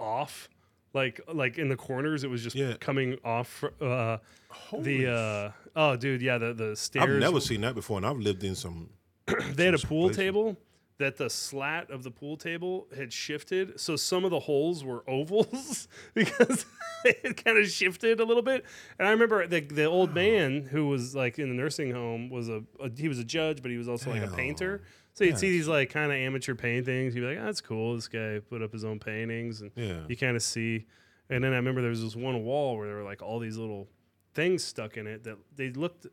[0.00, 0.48] off.
[0.94, 2.74] Like like in the corners, it was just Yeah.
[2.80, 3.62] coming off.
[3.80, 4.18] Uh,
[4.50, 8.06] Holy the uh oh dude yeah the the stairs I've never seen that before, and
[8.06, 8.88] I've lived in some.
[9.52, 10.16] they had a pool places.
[10.16, 10.56] table
[10.98, 15.04] that the slat of the pool table had shifted so some of the holes were
[15.08, 16.66] ovals because
[17.04, 18.64] it kind of shifted a little bit.
[18.98, 22.48] And I remember the the old man who was like in the nursing home was
[22.48, 24.82] a, a he was a judge, but he was also like a painter.
[25.14, 27.14] So you'd see these like kind of amateur paintings.
[27.14, 30.00] You'd be like, oh, "That's cool." This guy put up his own paintings, and Yeah.
[30.08, 30.86] you kind of see.
[31.30, 33.56] And then I remember there was this one wall where there were like all these
[33.56, 33.88] little
[34.34, 36.06] things stuck in it that they looked.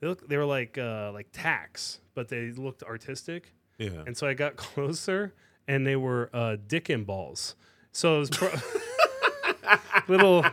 [0.00, 0.28] They looked.
[0.28, 3.54] They were like uh, like tacks, but they looked artistic.
[3.82, 4.02] Yeah.
[4.06, 5.34] And so I got closer,
[5.68, 7.54] and they were uh, dick and balls.
[7.92, 8.52] So it was pro-
[10.08, 10.44] little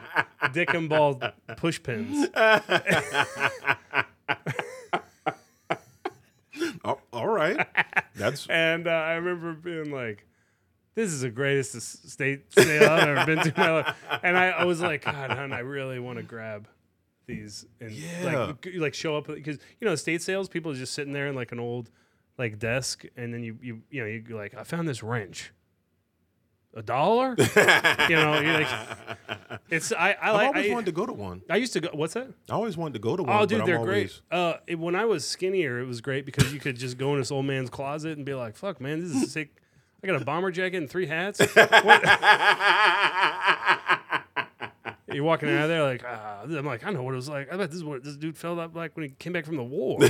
[0.53, 1.21] dick and ball
[1.57, 2.27] push pins.
[6.83, 7.67] Oh, all right.
[8.15, 10.25] That's And uh, I remember being like,
[10.95, 14.47] "This is the greatest state sale I've ever been to in my life." And I,
[14.49, 16.67] I was like, "God, hon, I really want to grab."
[17.27, 18.23] These and Yeah.
[18.55, 21.35] like like show up because you know estate sales people are just sitting there in
[21.35, 21.91] like an old
[22.39, 25.51] like desk and then you you you know you're like I found this wrench
[26.73, 27.35] a dollar
[28.09, 28.67] you know you're like
[29.69, 31.41] it's I I I've always I, wanted to go to one.
[31.49, 33.41] I used to go what's that I always wanted to go to one.
[33.41, 34.21] Oh, dude, they're always, great.
[34.31, 37.19] Uh, it, when I was skinnier, it was great because you could just go in
[37.19, 39.61] this old man's closet and be like, "Fuck, man, this is sick.
[40.03, 41.39] I got a bomber jacket and three hats."
[45.11, 47.51] You're walking out of there like, ah, I'm like, I know what it was like.
[47.51, 49.57] I bet this is what this dude felt up like when he came back from
[49.57, 49.97] the war.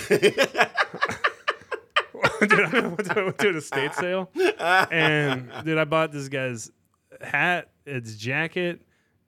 [2.48, 4.30] dude, I went to, I went to an estate sale,
[4.92, 6.72] and dude, I bought this guy's
[7.22, 8.82] hat, its jacket,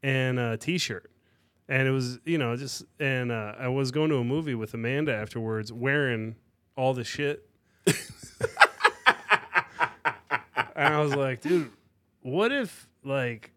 [0.03, 1.11] and a T-shirt
[1.71, 4.73] and it was you know just and uh, I was going to a movie with
[4.73, 6.35] Amanda afterwards wearing
[6.75, 7.47] all the shit,
[10.75, 11.71] and I was like, dude,
[12.21, 13.51] what if like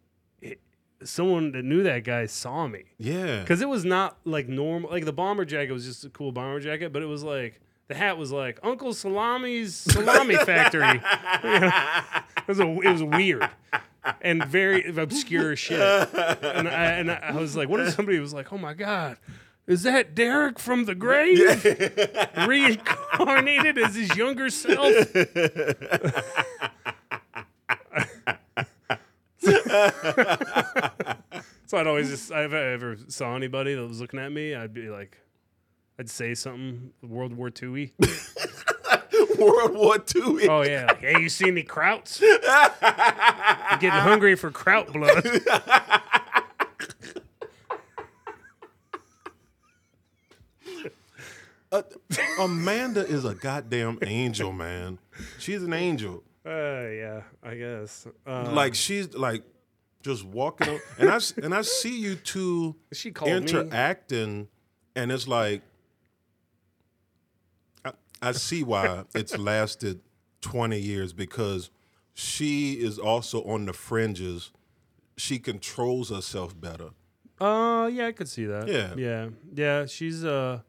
[1.03, 3.41] someone that knew that guy saw me yeah.
[3.41, 6.61] because it was not like normal like the bomber jacket was just a cool bomber
[6.61, 7.61] jacket, but it was like.
[7.89, 11.03] The hat was like Uncle Salami's salami factory.
[11.45, 11.71] You know,
[12.37, 13.49] it was a, it was weird
[14.21, 15.81] and very obscure shit.
[15.81, 19.19] And I, and I was like, what if somebody was like, oh my God,
[19.67, 21.65] is that Derek from the grave?
[22.47, 24.95] Reincarnated as his younger self?
[31.67, 34.75] so I'd always just, if I ever saw anybody that was looking at me, I'd
[34.75, 35.19] be like,
[35.99, 37.91] I'd say something World War II y.
[39.39, 40.49] World War II.
[40.49, 40.87] Oh, yeah.
[40.89, 42.23] Like, hey, you see any krauts?
[42.83, 45.25] I'm getting hungry for kraut blood.
[51.73, 51.83] Uh,
[52.39, 54.99] Amanda is a goddamn angel, man.
[55.39, 56.23] She's an angel.
[56.47, 58.07] Uh, yeah, I guess.
[58.27, 59.43] Uh, like she's like
[60.03, 63.37] just walking, up, and I s- and I see you two she called me.
[63.39, 64.49] interacting,
[64.95, 65.63] and it's like
[68.29, 70.01] I, see why it's lasted
[70.41, 71.71] twenty years because
[72.13, 74.51] she is also on the fringes.
[75.17, 76.91] She controls herself better.
[77.41, 78.69] Uh, yeah, I could see that.
[78.69, 78.95] Yeah.
[78.97, 79.87] yeah, yeah.
[79.87, 80.61] She's uh,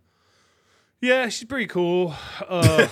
[1.02, 2.14] yeah, she's pretty cool.
[2.48, 2.88] Uh,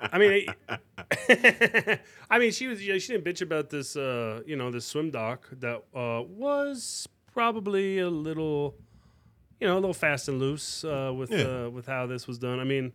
[0.00, 1.98] I mean, I,
[2.30, 2.84] I mean, she was.
[2.84, 3.96] You know, she didn't bitch about this.
[3.96, 8.74] Uh, you know, this swim dock that uh was probably a little,
[9.60, 11.66] you know, a little fast and loose uh, with Yeah.
[11.66, 12.58] uh, with how this was done.
[12.60, 12.92] I mean.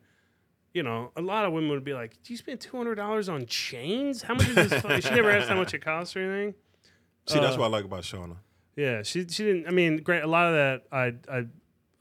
[0.73, 3.29] You know, a lot of women would be like, "Do you spend two hundred dollars
[3.29, 4.21] on chains?
[4.23, 6.53] How much is this?" fu-" she never asked how much it costs or anything.
[7.27, 8.35] See, that's Uh, what I like about Shauna.
[8.75, 9.67] Yeah, she she didn't.
[9.69, 10.21] I mean, great.
[10.21, 11.45] A lot of that, I I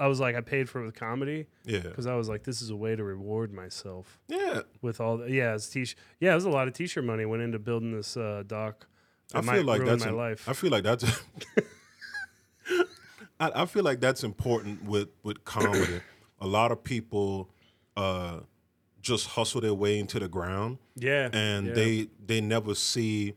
[0.01, 2.61] I was like, I paid for it with comedy Yeah, because I was like, this
[2.63, 4.63] is a way to reward myself yeah.
[4.83, 5.19] with all.
[5.19, 5.87] The, yeah, it's t.
[6.19, 8.89] Yeah, it was a lot of t-shirt money went into building this uh, dock.
[9.33, 10.49] I feel like that's my life.
[10.49, 11.05] I feel like that's.
[13.53, 16.01] I, I feel like that's important with with comedy.
[16.41, 17.51] a lot of people
[17.97, 18.41] uh,
[19.01, 21.75] just hustle their way into the ground, yeah, and yeah.
[21.75, 23.35] they they never see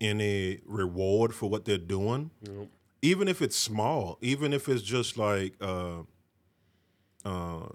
[0.00, 2.68] any reward for what they're doing, Nope.
[3.02, 6.02] even if it's small, even if it's just like uh,
[7.24, 7.68] uh,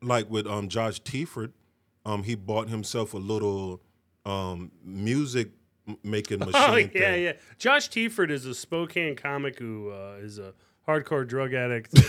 [0.00, 1.52] like with um Josh Tiefert,
[2.04, 3.80] um he bought himself a little
[4.24, 5.50] um music
[6.02, 6.54] making machine.
[6.54, 7.22] Oh yeah, thing.
[7.22, 7.32] yeah.
[7.58, 10.54] Josh Tiefert is a Spokane comic who uh, is a
[10.86, 11.92] hardcore drug addict.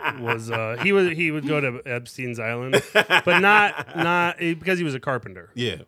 [0.20, 4.84] was uh, he was he would go to Epstein's Island, but not not because he
[4.84, 5.50] was a carpenter.
[5.54, 5.82] Yeah.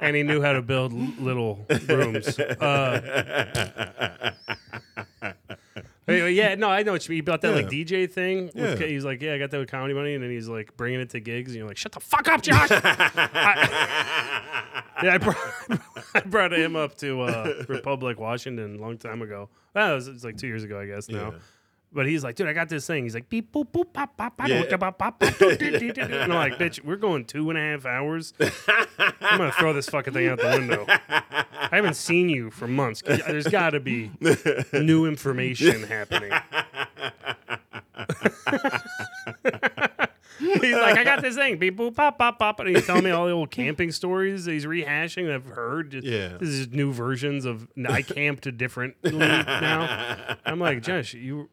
[0.00, 2.38] and he knew how to build little rooms.
[2.38, 4.32] Uh,
[6.14, 7.16] yeah, no, I know what you mean.
[7.18, 7.84] He bought that like Yeah.
[7.84, 8.46] DJ thing.
[8.54, 8.86] With, Yeah.
[8.86, 11.10] He's like, yeah, I got that with comedy money, and then he's like bringing it
[11.10, 12.68] to gigs, and you're like, shut the fuck up, Josh.
[13.72, 14.42] I,
[15.02, 15.36] yeah, I brought,
[16.14, 19.48] I brought him up to uh, Republic, Washington, a long time ago.
[19.74, 21.34] Well, it was, it was like two years ago, I guess now.
[21.90, 23.04] But he's like, dude, I got this thing.
[23.04, 24.62] He's like, beep, boop, boop, pop, pop, pop, Yeah.
[24.76, 25.42] pop, pop, pop, and
[26.22, 28.34] I'm like, bitch, we're going two and a half hours.
[29.20, 30.84] I'm gonna throw this fucking thing out the window.
[30.88, 33.02] I haven't seen you for months.
[33.02, 34.10] There's got to be
[34.72, 36.32] new information happening.
[40.38, 43.10] he's like, I got this thing, beep, boop, pop, pop, pop, and he's telling me
[43.10, 45.90] all the old camping stories that he's rehashing I've heard.
[45.92, 46.36] Just- Yeah.
[46.38, 50.36] this is new versions of I camped differently now.
[50.44, 51.48] I'm like, Josh, you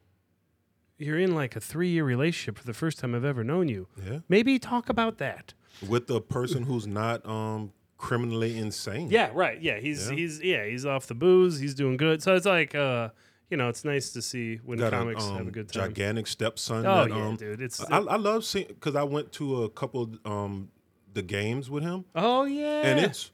[0.97, 3.87] you're in like a three year relationship for the first time I've ever known you.
[4.05, 4.19] Yeah.
[4.29, 5.53] Maybe talk about that.
[5.87, 9.09] With the person who's not um criminally insane.
[9.09, 9.61] Yeah, right.
[9.61, 10.15] Yeah, he's Yeah.
[10.15, 11.59] he's yeah, he's off the booze.
[11.59, 12.21] He's doing good.
[12.23, 13.09] So it's like uh,
[13.49, 15.89] you know, it's nice to see when Got comics a um, have a good time.
[15.89, 16.85] gigantic stepson.
[16.85, 17.61] Oh that, yeah, um, dude.
[17.61, 20.69] It's I, I love seeing because I went to a couple um
[21.13, 23.31] the games with him, oh yeah, and it's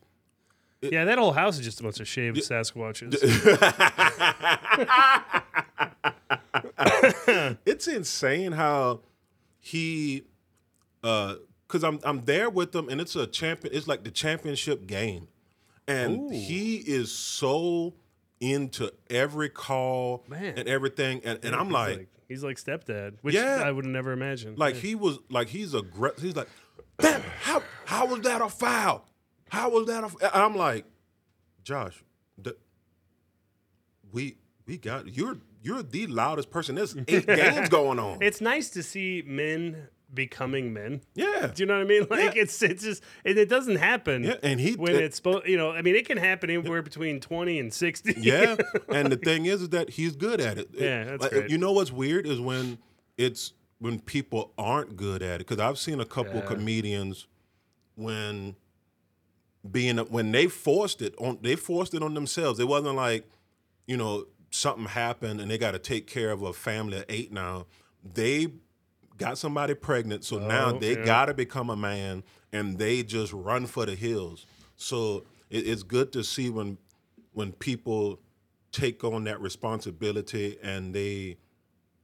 [0.82, 1.06] yeah.
[1.06, 3.18] That whole house is just a bunch of shaved Sasquatches.
[7.66, 9.02] it's insane how
[9.60, 10.24] he
[11.04, 11.36] uh
[11.68, 15.28] because I'm I'm there with him and it's a champion it's like the championship game.
[15.88, 16.30] And Ooh.
[16.30, 17.96] he is so
[18.40, 20.54] into every call Man.
[20.58, 21.22] and everything.
[21.24, 23.62] And, and I'm He's like, he's like stepdad, which Yeah.
[23.66, 24.58] I would have never imagined.
[24.58, 24.82] like Yeah.
[24.82, 26.24] he was like he's aggressive.
[26.24, 26.48] He's like,
[27.42, 29.08] how how was that a foul?
[29.50, 30.08] How was that a?
[30.08, 30.86] f-" I'm like,
[31.64, 32.04] Josh,
[32.38, 32.56] the,
[34.12, 36.76] we we got you're you're the loudest person.
[36.76, 38.22] There's eight games going on.
[38.22, 41.02] it's nice to see men becoming men.
[41.16, 42.06] yeah, Do you know what I mean?
[42.10, 42.42] Like Yeah.
[42.42, 44.24] it's it's just it, it doesn't happen.
[44.26, 47.20] yeah, and he when it's supposed, you know, I mean, it can happen anywhere between
[47.22, 48.14] twenty and sixty.
[48.18, 48.58] yeah,
[48.90, 50.70] and the thing is, is that he's good at it.
[50.74, 51.50] Yeah, that's Like, great.
[51.50, 52.78] You know what's weird is when
[53.18, 55.48] it's when people aren't good at it.
[55.48, 56.46] Because I've seen a couple Yeah.
[56.46, 57.28] comedians
[57.96, 58.56] when
[59.70, 62.60] being when they forced it on, they forced it on themselves.
[62.60, 63.30] It wasn't like
[63.88, 67.32] you know something happened and they got to take care of a family of eight
[67.32, 67.66] now.
[68.14, 68.48] They
[69.18, 71.06] got somebody pregnant, so now Oh, they yeah.
[71.06, 74.46] got to become a man, and they just run for the hills.
[74.78, 76.78] So it, it's good to see when
[77.34, 78.20] when people
[78.72, 81.38] take on that responsibility and they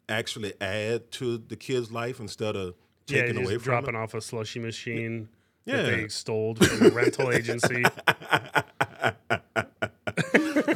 [0.09, 2.75] actually add to the kid's life instead of
[3.07, 3.97] taking just away from dropping it.
[3.97, 5.27] off a slushy machine
[5.65, 5.81] Yeah.
[5.81, 7.83] that they stole from a rental agency.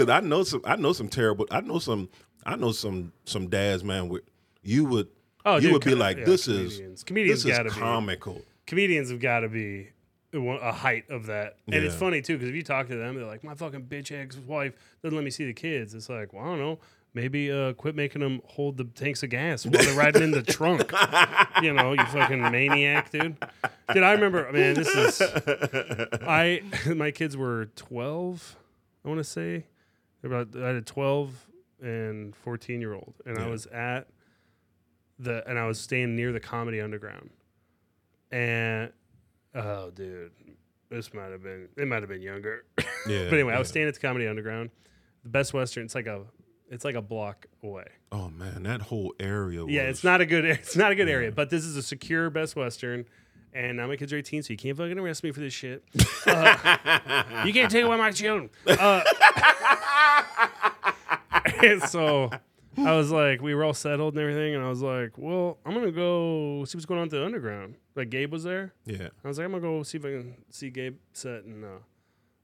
[0.06, 2.10] Because I know some, I know some terrible, I know some,
[2.46, 4.10] I know some some dads, man.
[4.10, 4.22] Where
[4.64, 5.08] you would,
[5.46, 6.80] Oh, you dude, would be co- like, yeah, this comedians.
[7.00, 7.80] is, Comedians this is be.
[7.80, 8.42] comical.
[8.68, 9.90] Comedians have got to be
[10.34, 13.26] a height of that, and it's funny too because if you talk to them, they're
[13.26, 14.74] like, "My fucking bitch ex wife
[15.04, 16.80] doesn't let me see the kids." It's like, well, I don't know.
[17.14, 20.42] Maybe uh, quit making them hold the tanks of gas while they're riding in the
[20.58, 20.90] trunk.
[21.62, 23.36] You know, you fucking maniac, dude.
[23.94, 24.76] Dude, I remember, man.
[24.76, 25.22] This is
[26.22, 26.62] I.
[26.96, 28.56] My kids were twelve.
[29.04, 29.66] I want to say
[30.24, 30.50] about.
[30.56, 31.48] I had a twelve
[31.82, 33.50] and fourteen year old, and I Yeah.
[33.50, 34.08] was at
[35.20, 37.30] the and I was staying near the Comedy Underground,
[38.32, 38.92] and
[39.56, 40.32] oh, dude,
[40.90, 42.66] this might have been it might have been younger.
[43.08, 43.24] Yeah.
[43.26, 43.72] But anyway, I was yeah.
[43.72, 44.70] staying at the Comedy Underground,
[45.24, 45.86] the Best Western.
[45.86, 46.22] It's like a,
[46.70, 47.88] it's like a block away.
[48.12, 49.66] Oh man, that whole area.
[49.68, 51.32] Yeah, it's not a good, it's not a good area.
[51.32, 53.06] But this is a secure Best Western,
[53.54, 55.84] and now my kids are 18, so you can't fucking arrest me for this shit.
[56.28, 58.48] Uh, you can't take away my children.
[58.68, 59.02] Uh,
[61.88, 62.30] so
[62.78, 65.74] I was like, we were all settled and everything, and I was like, well, I'm
[65.74, 67.76] gonna go see what's going on at the Underground.
[67.96, 68.74] Like Gabe was there.
[68.86, 69.10] Yeah.
[69.24, 71.68] I was like, I'm gonna go see if I can see Gabe set and uh,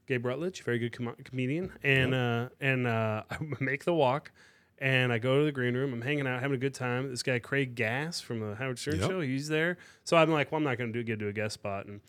[0.06, 4.30] Gabe Rutledge, very good com- comedian, and uh, and uh, I make the walk,
[4.78, 5.92] and I go to the green room.
[5.92, 7.08] I'm hanging out, having a good time.
[7.08, 9.10] This guy Craig Gass from the Howard Stern Yep.
[9.10, 9.78] show, he's there.
[10.04, 11.86] So I'm like, well, I'm not gonna do get to a guest spot.
[11.86, 12.00] And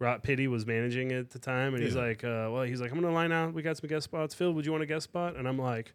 [0.00, 2.90] Rot Pitty was managing it at the time, and he's like, uh, well, he's like,
[2.90, 3.54] I'm gonna line out.
[3.54, 4.34] We got some guest spots.
[4.34, 5.36] Phil, would you want a guest spot?
[5.36, 5.94] And I'm like.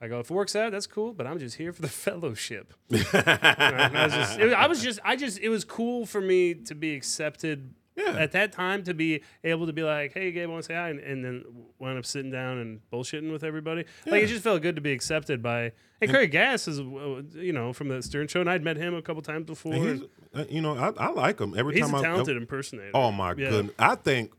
[0.00, 2.74] I go, if it works out, that's cool, but I'm just here for the fellowship.
[2.92, 6.94] I was just, I was just, I just, it was cool for me to be
[6.94, 8.10] accepted Yeah.
[8.18, 10.74] at that time to be able to be like, hey, Gabe, I want to say
[10.74, 11.44] hi, and, and then
[11.78, 13.84] wound up sitting down and bullshitting with everybody.
[14.04, 15.72] Like, it just felt good to be accepted by,
[16.02, 18.94] and Craig Gass is, uh, you know, from the Stern Show, and I'd met him
[18.94, 19.72] a couple times before.
[19.72, 22.02] And and uh, you know, I, I like him every He's, time a I.
[22.02, 22.90] talented impersonator.
[22.92, 23.48] Oh my Yeah.
[23.48, 23.74] goodness!
[23.78, 24.32] I think,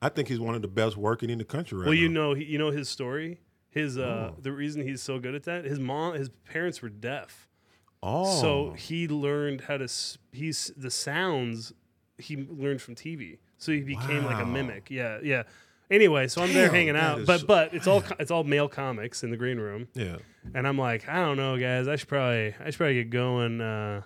[0.00, 1.88] I think he's one of the best working in the country right now.
[1.90, 3.40] Well, you know, you know his story.
[3.78, 4.36] His uh, Oh.
[4.40, 5.64] the reason he's so good at that.
[5.64, 7.48] His mom, his parents were deaf.
[8.02, 9.88] Oh, So he learned how to
[10.32, 11.72] he's the sounds
[12.16, 13.38] he learned from TV.
[13.58, 14.90] So he became like a mimic.
[14.90, 15.42] Yeah, yeah.
[15.90, 19.30] Anyway, so I'm there hanging out, but but it's all it's all male comics in
[19.30, 20.16] the green room, yeah,
[20.54, 21.88] and I'm like, I don't know, guys.
[21.88, 23.60] I should probably I should probably get going.
[23.62, 24.02] Uh,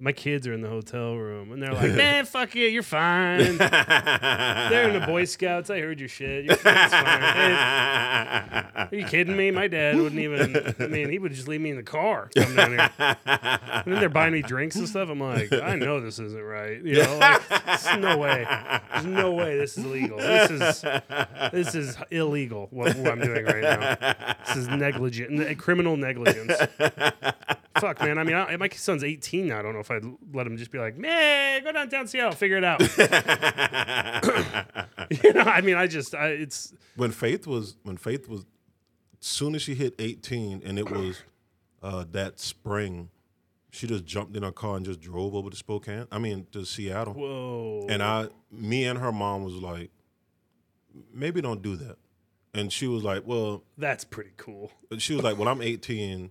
[0.00, 3.56] My kids are in the hotel room and they're like, "Man, fuck you, you're fine."
[3.58, 5.70] they're in the Boy Scouts.
[5.70, 6.44] I heard your shit.
[6.44, 6.78] Your fine.
[6.80, 7.54] Hey,
[8.76, 9.50] are you kidding me?
[9.50, 10.74] My dad wouldn't even.
[10.78, 12.30] I mean, he would just leave me in the car.
[12.36, 12.90] Come down here.
[12.98, 15.08] And then they're buying me drinks and stuff.
[15.08, 16.80] I'm like, I know this isn't right.
[16.80, 18.46] You know, like, there's no way.
[18.92, 20.18] There's no way this is legal.
[20.18, 20.80] This is
[21.50, 22.68] this is illegal.
[22.70, 24.34] What, what I'm doing right now.
[24.46, 26.52] This is negligent, ne- criminal negligence.
[27.80, 28.18] Fuck, man.
[28.18, 29.58] I mean, I, my son's 18 now.
[29.58, 32.56] I don't know if I'd let him just be like, man, go downtown Seattle, figure
[32.56, 32.80] it out.
[35.22, 38.44] you know, I mean, I just, I, it's when Faith was when Faith was
[39.20, 41.22] soon as she hit 18 and it was
[41.82, 43.10] uh, that spring,
[43.70, 46.06] she just jumped in her car and just drove over to Spokane.
[46.10, 47.14] I mean to Seattle.
[47.14, 47.86] whoa.
[47.88, 49.90] And I me and her mom was like,
[51.12, 51.96] maybe don't do that.
[52.54, 54.72] And she was like, well, That's pretty cool.
[54.98, 56.30] she was like, "Well, I'm 18,"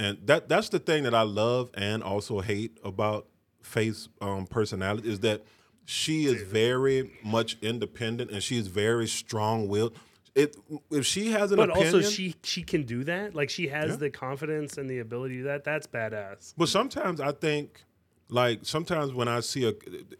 [0.00, 3.26] and that that's the thing that I love and also hate about
[3.62, 5.42] Faith's um, personality is that
[5.84, 9.92] she is very much independent and she is very strong-willed.
[10.34, 10.56] It
[10.90, 13.34] if she has an But opinion, also, she she can do that.
[13.34, 13.96] Like she has Yeah.
[13.96, 15.64] the confidence and the ability to do that.
[15.64, 16.54] That's badass.
[16.56, 17.82] But sometimes I think,
[18.28, 19.70] like sometimes when I see a,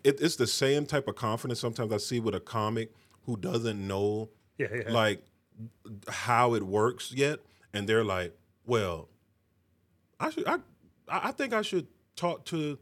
[0.08, 1.60] it, it's the same type of confidence.
[1.60, 2.92] Sometimes I see with a comic
[3.26, 4.28] who doesn't know,
[4.58, 4.92] Yeah, yeah.
[4.92, 5.22] like
[6.08, 7.38] how it works yet,
[7.72, 9.08] and they're like, "Well,
[10.20, 10.58] I should, I,
[11.08, 12.78] I think I should talk to."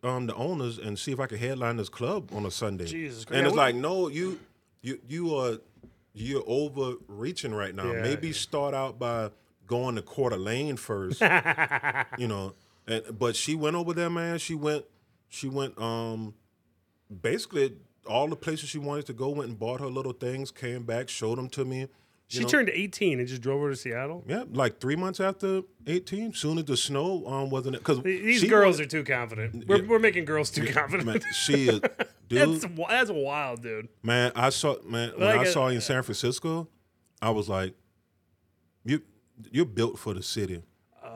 [0.00, 2.84] Um, the owners and see if I can headline this club on a Sunday.
[2.86, 3.36] Jesus Christ.
[3.36, 4.38] and it's like, no, you,
[4.80, 5.58] you, you are,
[6.14, 7.90] you're overreaching right now.
[7.90, 8.34] Yeah, Maybe yeah.
[8.34, 9.30] start out by
[9.66, 11.20] going to Quarter Lane first
[12.18, 12.54] you know.
[12.86, 14.38] And but she went over there, man.
[14.38, 14.84] She went,
[15.28, 15.76] she went.
[15.80, 16.34] Um,
[17.22, 17.74] basically
[18.06, 19.30] all the places she wanted to go.
[19.30, 20.50] Went and bought her little things.
[20.50, 21.88] Came back, showed them to me.
[22.28, 22.48] She know.
[22.48, 24.22] turned 18 and just drove her to Seattle.
[24.28, 26.32] Yeah, like three months after eighteen.
[26.34, 29.66] Soon as the snow um wasn't it because These girls are too confident.
[29.66, 29.86] We're, Yeah.
[29.88, 31.06] we're making girls too confident.
[31.06, 31.80] Man, she is,
[32.28, 32.60] dude.
[32.62, 33.88] that's that's wild, dude.
[34.02, 36.68] Man, I saw man when Like I a- saw you in San Francisco,
[37.22, 37.74] I was like,
[38.84, 39.00] you
[39.50, 40.62] you're built for the city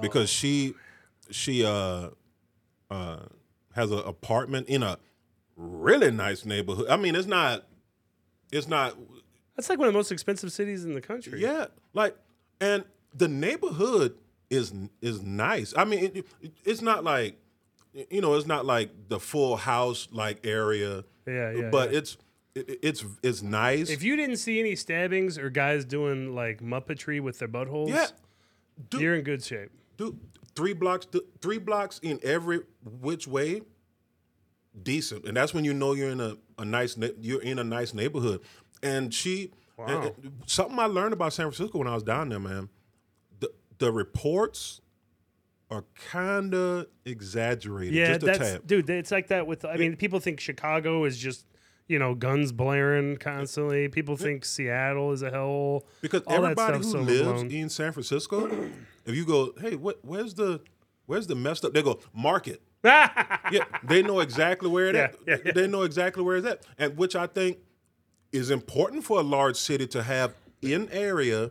[0.00, 0.74] because she
[1.30, 2.08] she uh
[2.90, 3.18] uh
[3.74, 4.98] has an apartment in a
[5.56, 6.86] really nice neighborhood.
[6.88, 7.66] I mean, it's not
[8.50, 8.96] it's not
[9.56, 11.40] That's like one of the most expensive cities in the country.
[11.40, 12.16] yeah like
[12.60, 12.84] and
[13.14, 14.14] the neighborhood
[14.50, 15.72] is is nice.
[15.76, 17.38] I mean, it, it- it's not like
[18.10, 21.04] you know, it's not like the full house like area.
[21.26, 21.98] Yeah, yeah, But yeah.
[21.98, 22.16] it's
[22.54, 23.90] it, it's it's nice.
[23.90, 28.06] If you didn't see any stabbings or guys doing like muppetry with their buttholes, yeah,
[28.90, 29.70] dude, you're in good shape.
[29.98, 30.18] dude,
[30.54, 33.60] three blocks, th- three blocks in every which way,
[34.82, 37.92] decent, and that's when you know you're in a, a nice you're in a nice
[37.94, 38.40] neighborhood.
[38.82, 39.86] And she, Wow.
[40.14, 42.68] and something I learned about San Francisco when I was down there, man.
[43.40, 44.80] The the reports
[45.70, 48.66] are kind of exaggerated, Yeah, just a that's tad.
[48.66, 48.90] dude.
[48.90, 49.64] It's like that with.
[49.64, 51.46] I mean, people think Chicago is just
[51.88, 53.88] you know guns blaring constantly.
[53.88, 57.50] People think Seattle is a hell Because All everybody who stuff's lives overblown.
[57.50, 58.46] in San Francisco,
[59.06, 60.60] if you go, hey, what, where's the
[61.06, 61.72] where's the messed up?
[61.72, 62.60] They go market.
[62.84, 65.52] yeah, they know exactly where it Yeah, yeah, yeah.
[65.52, 67.58] They know exactly where it's at, and which I think
[68.32, 71.50] is important for a large city to have an area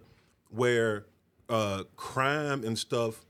[0.50, 1.06] where
[1.50, 3.26] uh, crime and stuff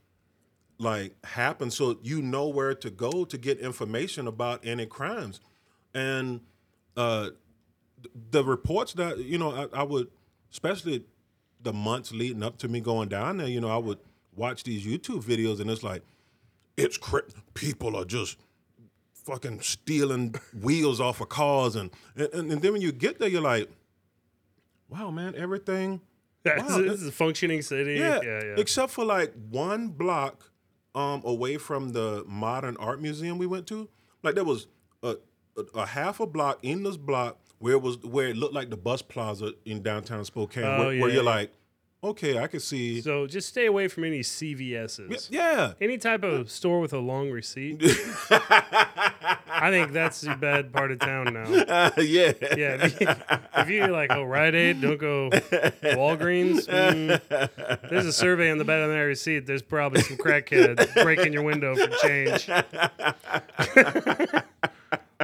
[0.77, 5.39] like happens, so you know where to go to get information about any crimes,
[5.93, 6.41] and
[6.97, 7.29] uh,
[8.31, 10.07] the reports that you know I, I would,
[10.51, 11.05] especially
[11.61, 13.99] the months leading up to me going down there, you know, I would
[14.35, 16.01] watch these YouTube videos, and it's like
[16.77, 16.97] it's
[17.53, 18.37] people are just
[19.31, 23.41] fucking stealing wheels off of cars, and, and and then when you get there, you're
[23.41, 23.69] like,
[24.89, 26.01] wow, man, everything.
[26.43, 27.93] Wow, this is a functioning city.
[27.99, 28.55] Yeah, yeah, yeah.
[28.57, 30.49] except for like one block
[30.95, 33.87] um, away from the modern art museum we went to.
[34.23, 34.65] Like there was
[35.03, 35.17] a,
[35.55, 38.71] a, a half a block in this block where it was where it looked like
[38.71, 41.29] the bus plaza in downtown Spokane, Oh, where, where you're yeah.
[41.29, 41.53] like,
[42.03, 43.01] okay, I can see.
[43.01, 45.27] So just stay away from any CVSs.
[45.31, 47.81] yeah, Any type of store with a long receipt.
[49.53, 51.47] I think that's the bad part of town now.
[51.97, 53.07] yeah, Yeah, if, you,
[53.57, 56.67] if you're like, oh, Rite Aid, don't go Walgreens.
[56.67, 59.45] Mm, there's a survey on the back of that receipt.
[59.45, 62.49] There's probably some crackhead breaking your window for change.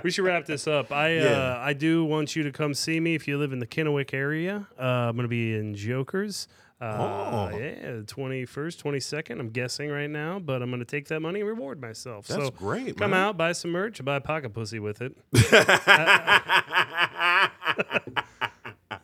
[0.04, 0.92] we should wrap this up.
[0.92, 1.24] I Yeah.
[1.24, 4.14] uh, I do want you to come see me if you live in the Kennewick
[4.14, 4.68] area.
[4.80, 6.48] Uh, I'm going to be in Jokers.
[6.80, 7.50] Uh, Oh.
[7.58, 9.40] yeah, 21st, 22nd.
[9.40, 12.28] I'm guessing right now, but I'm going to take that money and reward myself.
[12.28, 13.20] That's so great, Come man.
[13.20, 15.16] out, buy some merch, buy pocket pussy with it.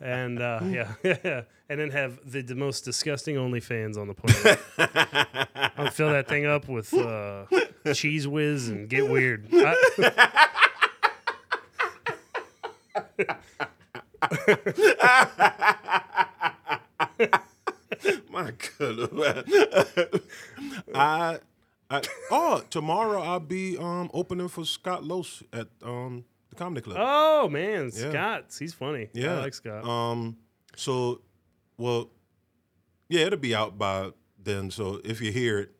[0.00, 4.60] and uh, yeah, and then have the, the most disgusting OnlyFans on the planet.
[5.76, 7.46] I'll fill that thing up with uh,
[7.86, 9.48] Cheez Whiz and get weird.
[9.52, 10.48] I-
[18.34, 19.44] My God.
[20.94, 21.38] I,
[21.90, 26.96] I oh tomorrow I'll be um opening for Scott Lowe at um the comedy club.
[27.00, 28.10] oh man, Yeah.
[28.10, 29.08] Scott, he's funny.
[29.12, 29.84] yeah, I like Scott.
[29.84, 30.36] Um,
[30.76, 31.20] so
[31.78, 32.10] well,
[33.08, 34.10] yeah, it'll be out by
[34.42, 34.70] then.
[34.70, 35.70] So if you hear it,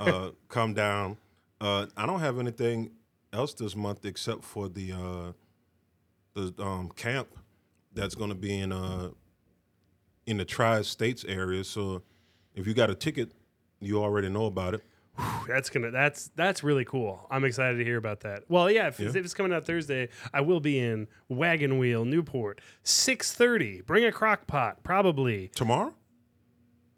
[0.00, 1.16] uh, come down.
[1.60, 2.90] Uh, I don't have anything
[3.32, 5.32] else this month except for the uh,
[6.34, 7.28] the um, camp
[7.94, 9.08] that's going to be in uh
[10.26, 11.64] in the tri states area.
[11.64, 12.02] So
[12.54, 13.32] if you got a ticket,
[13.80, 14.82] you already know about it.
[15.48, 17.26] That's gonna that's that's really cool.
[17.30, 18.42] I'm excited to hear about that.
[18.48, 19.20] Well, yeah, if, it's, Yeah.
[19.20, 23.80] if it's coming out Thursday, I will be in Wagon Wheel, Newport, six thirty.
[23.80, 25.48] Bring a crock pot, probably.
[25.54, 25.94] Tomorrow?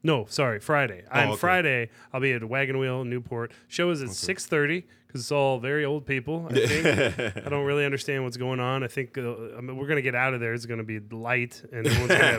[0.02, 1.02] No, sorry, Friday.
[1.12, 1.36] Oh, On okay.
[1.36, 3.50] Friday, I'll be at Wagon Wheel, Newport.
[3.66, 6.46] Show is at six thirty because it's all very old people.
[6.50, 7.36] I think.
[7.46, 8.84] I don't really understand what's going on.
[8.84, 10.54] I think uh, I mean, we're gonna get out of there.
[10.54, 12.38] It's gonna be light, and everyone's gonna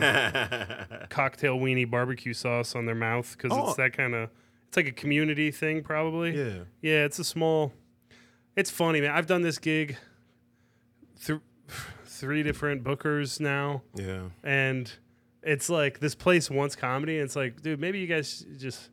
[0.90, 3.68] have cocktail weenie barbecue sauce on their mouth because Oh.
[3.68, 4.30] it's that kind of.
[4.68, 6.36] It's like a community thing, probably.
[6.36, 6.58] Yeah.
[6.80, 7.72] Yeah, it's a small.
[8.56, 9.10] It's funny, man.
[9.10, 9.96] I've done this gig
[11.16, 11.42] through
[12.04, 14.28] three different bookers now, Yeah.
[14.42, 14.90] and
[15.42, 17.16] it's like this place wants comedy.
[17.18, 18.90] And it's like, dude, maybe you guys just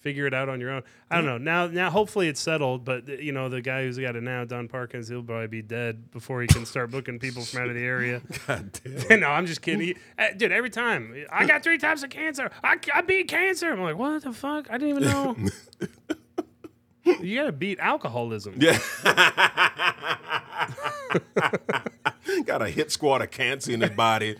[0.00, 0.82] figure it out on your own.
[1.10, 1.38] I don't know.
[1.38, 2.84] Now, now, hopefully it's settled.
[2.84, 6.10] But you know, the guy who's got it now, Don Parkins, he'll probably be dead
[6.10, 8.22] before he can start booking people from out of the area.
[8.46, 9.20] God damn.
[9.20, 9.80] no, I'm just kidding.
[9.80, 13.72] He- uh, dude, every time I got three types of cancer, I, I beat cancer.
[13.72, 14.70] I'm like, what the fuck?
[14.70, 15.36] I didn't even know.
[17.20, 18.54] you gotta beat alcoholism.
[18.58, 18.78] Yeah.
[22.44, 24.34] Got a hit squad of cancer in his body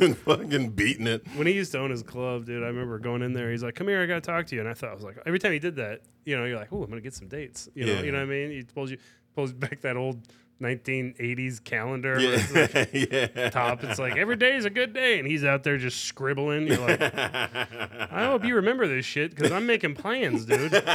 [0.00, 1.26] and fucking beating it.
[1.34, 3.50] When he used to own his club, dude, I remember going in there.
[3.50, 5.16] He's like, "Come here, I gotta talk to you." And I thought I was like,
[5.26, 7.68] every time he did that, you know, you're like, "Oh, I'm gonna get some dates."
[7.74, 8.02] You know, Yeah.
[8.02, 8.50] you know what I mean?
[8.50, 8.98] He pulls you
[9.34, 10.20] pulls back that old
[10.60, 12.16] 1980s calendar.
[12.18, 13.26] it's like Yeah.
[13.32, 13.50] yeah.
[13.50, 13.84] Top.
[13.84, 16.66] It's like every day is a good day, and he's out there just scribbling.
[16.66, 20.72] You're like, I hope you remember this shit because I'm making plans, dude.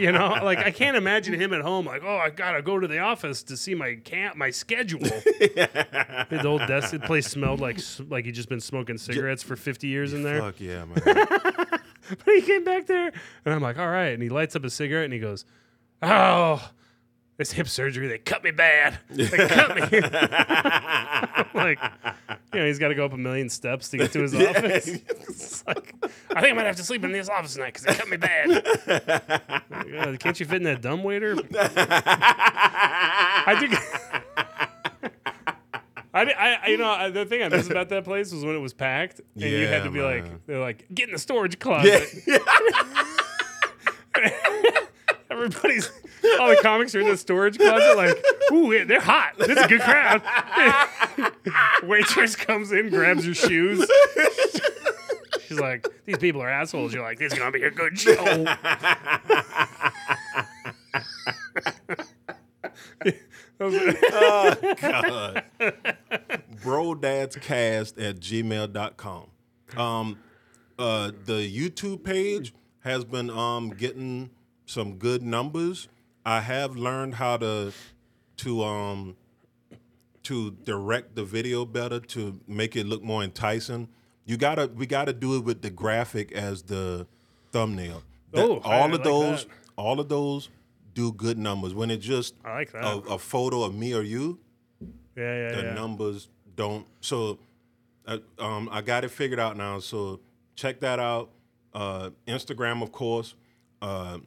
[0.00, 2.88] You know, like I can't imagine him at home like, oh, I gotta go to
[2.88, 4.98] the office to see my camp, my schedule.
[4.98, 9.86] the old desk the place smelled like like he'd just been smoking cigarettes for 50
[9.86, 10.40] years in there.
[10.40, 11.00] Fuck yeah, man.
[12.08, 13.12] But he came back there,
[13.44, 14.08] and I'm like, all right.
[14.12, 15.44] And he lights up a cigarette, and he goes,
[16.02, 16.70] oh.
[17.36, 18.98] This hip surgery, they cut me bad.
[19.10, 19.82] They cut me.
[21.54, 21.78] Like,
[22.52, 24.88] you know, he's got to go up a million steps to get to his office.
[24.88, 25.94] It's like,
[26.34, 28.16] I think I might have to sleep in this office tonight because they cut me
[28.16, 28.48] bad.
[29.70, 31.36] Like, "Uh, can't you fit in that dumb waiter?
[33.46, 33.74] I think.
[36.12, 38.60] I, I, you know, I- the thing I miss about that place was when it
[38.60, 40.22] was packed, and you had to be man.
[40.22, 42.02] like, they're like, get in the storage closet.
[45.34, 45.90] Everybody's,
[46.38, 49.32] all the comics are in the storage closet, like, ooh, they're hot.
[49.36, 50.22] This is a good crowd.
[51.82, 53.84] Waitress comes in, grabs your shoes.
[55.48, 56.94] She's like, these people are assholes.
[56.94, 58.46] You're like, this is gonna be a good show.
[63.60, 63.70] Oh
[64.80, 65.44] God.
[66.62, 69.26] Brodadscast at gmail.com.
[69.76, 70.18] Um,
[70.78, 74.30] uh, the YouTube page has been um, getting
[74.66, 75.88] some good numbers.
[76.24, 77.72] I have learned how to
[78.38, 79.16] to um,
[80.24, 83.88] to direct the video better to make it look more enticing.
[84.24, 87.06] You gotta we gotta do it with the graphic as the
[87.52, 88.02] thumbnail.
[88.32, 89.52] Oh, all of like those that.
[89.76, 90.48] all of those
[90.94, 91.74] do good numbers.
[91.74, 94.38] When it's just like a, a photo of me or you,
[94.80, 94.88] Yeah,
[95.50, 95.74] yeah, the yeah.
[95.74, 96.86] numbers don't.
[97.00, 97.38] So,
[98.06, 99.78] uh, um, I got it figured out now.
[99.80, 100.20] So
[100.56, 101.30] check that out.
[101.72, 103.34] Uh, Instagram, of course.
[103.82, 104.18] Uh,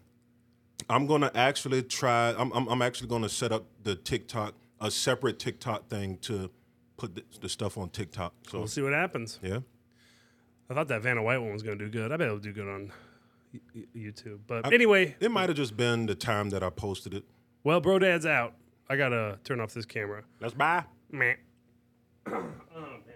[0.89, 2.33] I'm gonna actually try.
[2.37, 6.49] I'm, I'm, I'm actually gonna set up the TikTok, a separate TikTok thing to
[6.97, 8.33] put the, the stuff on TikTok.
[8.49, 9.39] So We'll see what happens.
[9.41, 9.59] yeah,
[10.69, 12.11] I thought that Vanna White one was going to do good.
[12.11, 12.91] I bet it'll do good on
[13.75, 14.39] y- YouTube.
[14.47, 17.23] But anyway, it might have just been the time that I posted it.
[17.63, 18.53] well, Bro Dad's out.
[18.89, 20.23] I got to turn off this camera.
[20.39, 20.83] Let's buy.
[21.11, 21.33] Meh.
[22.27, 22.43] Oh,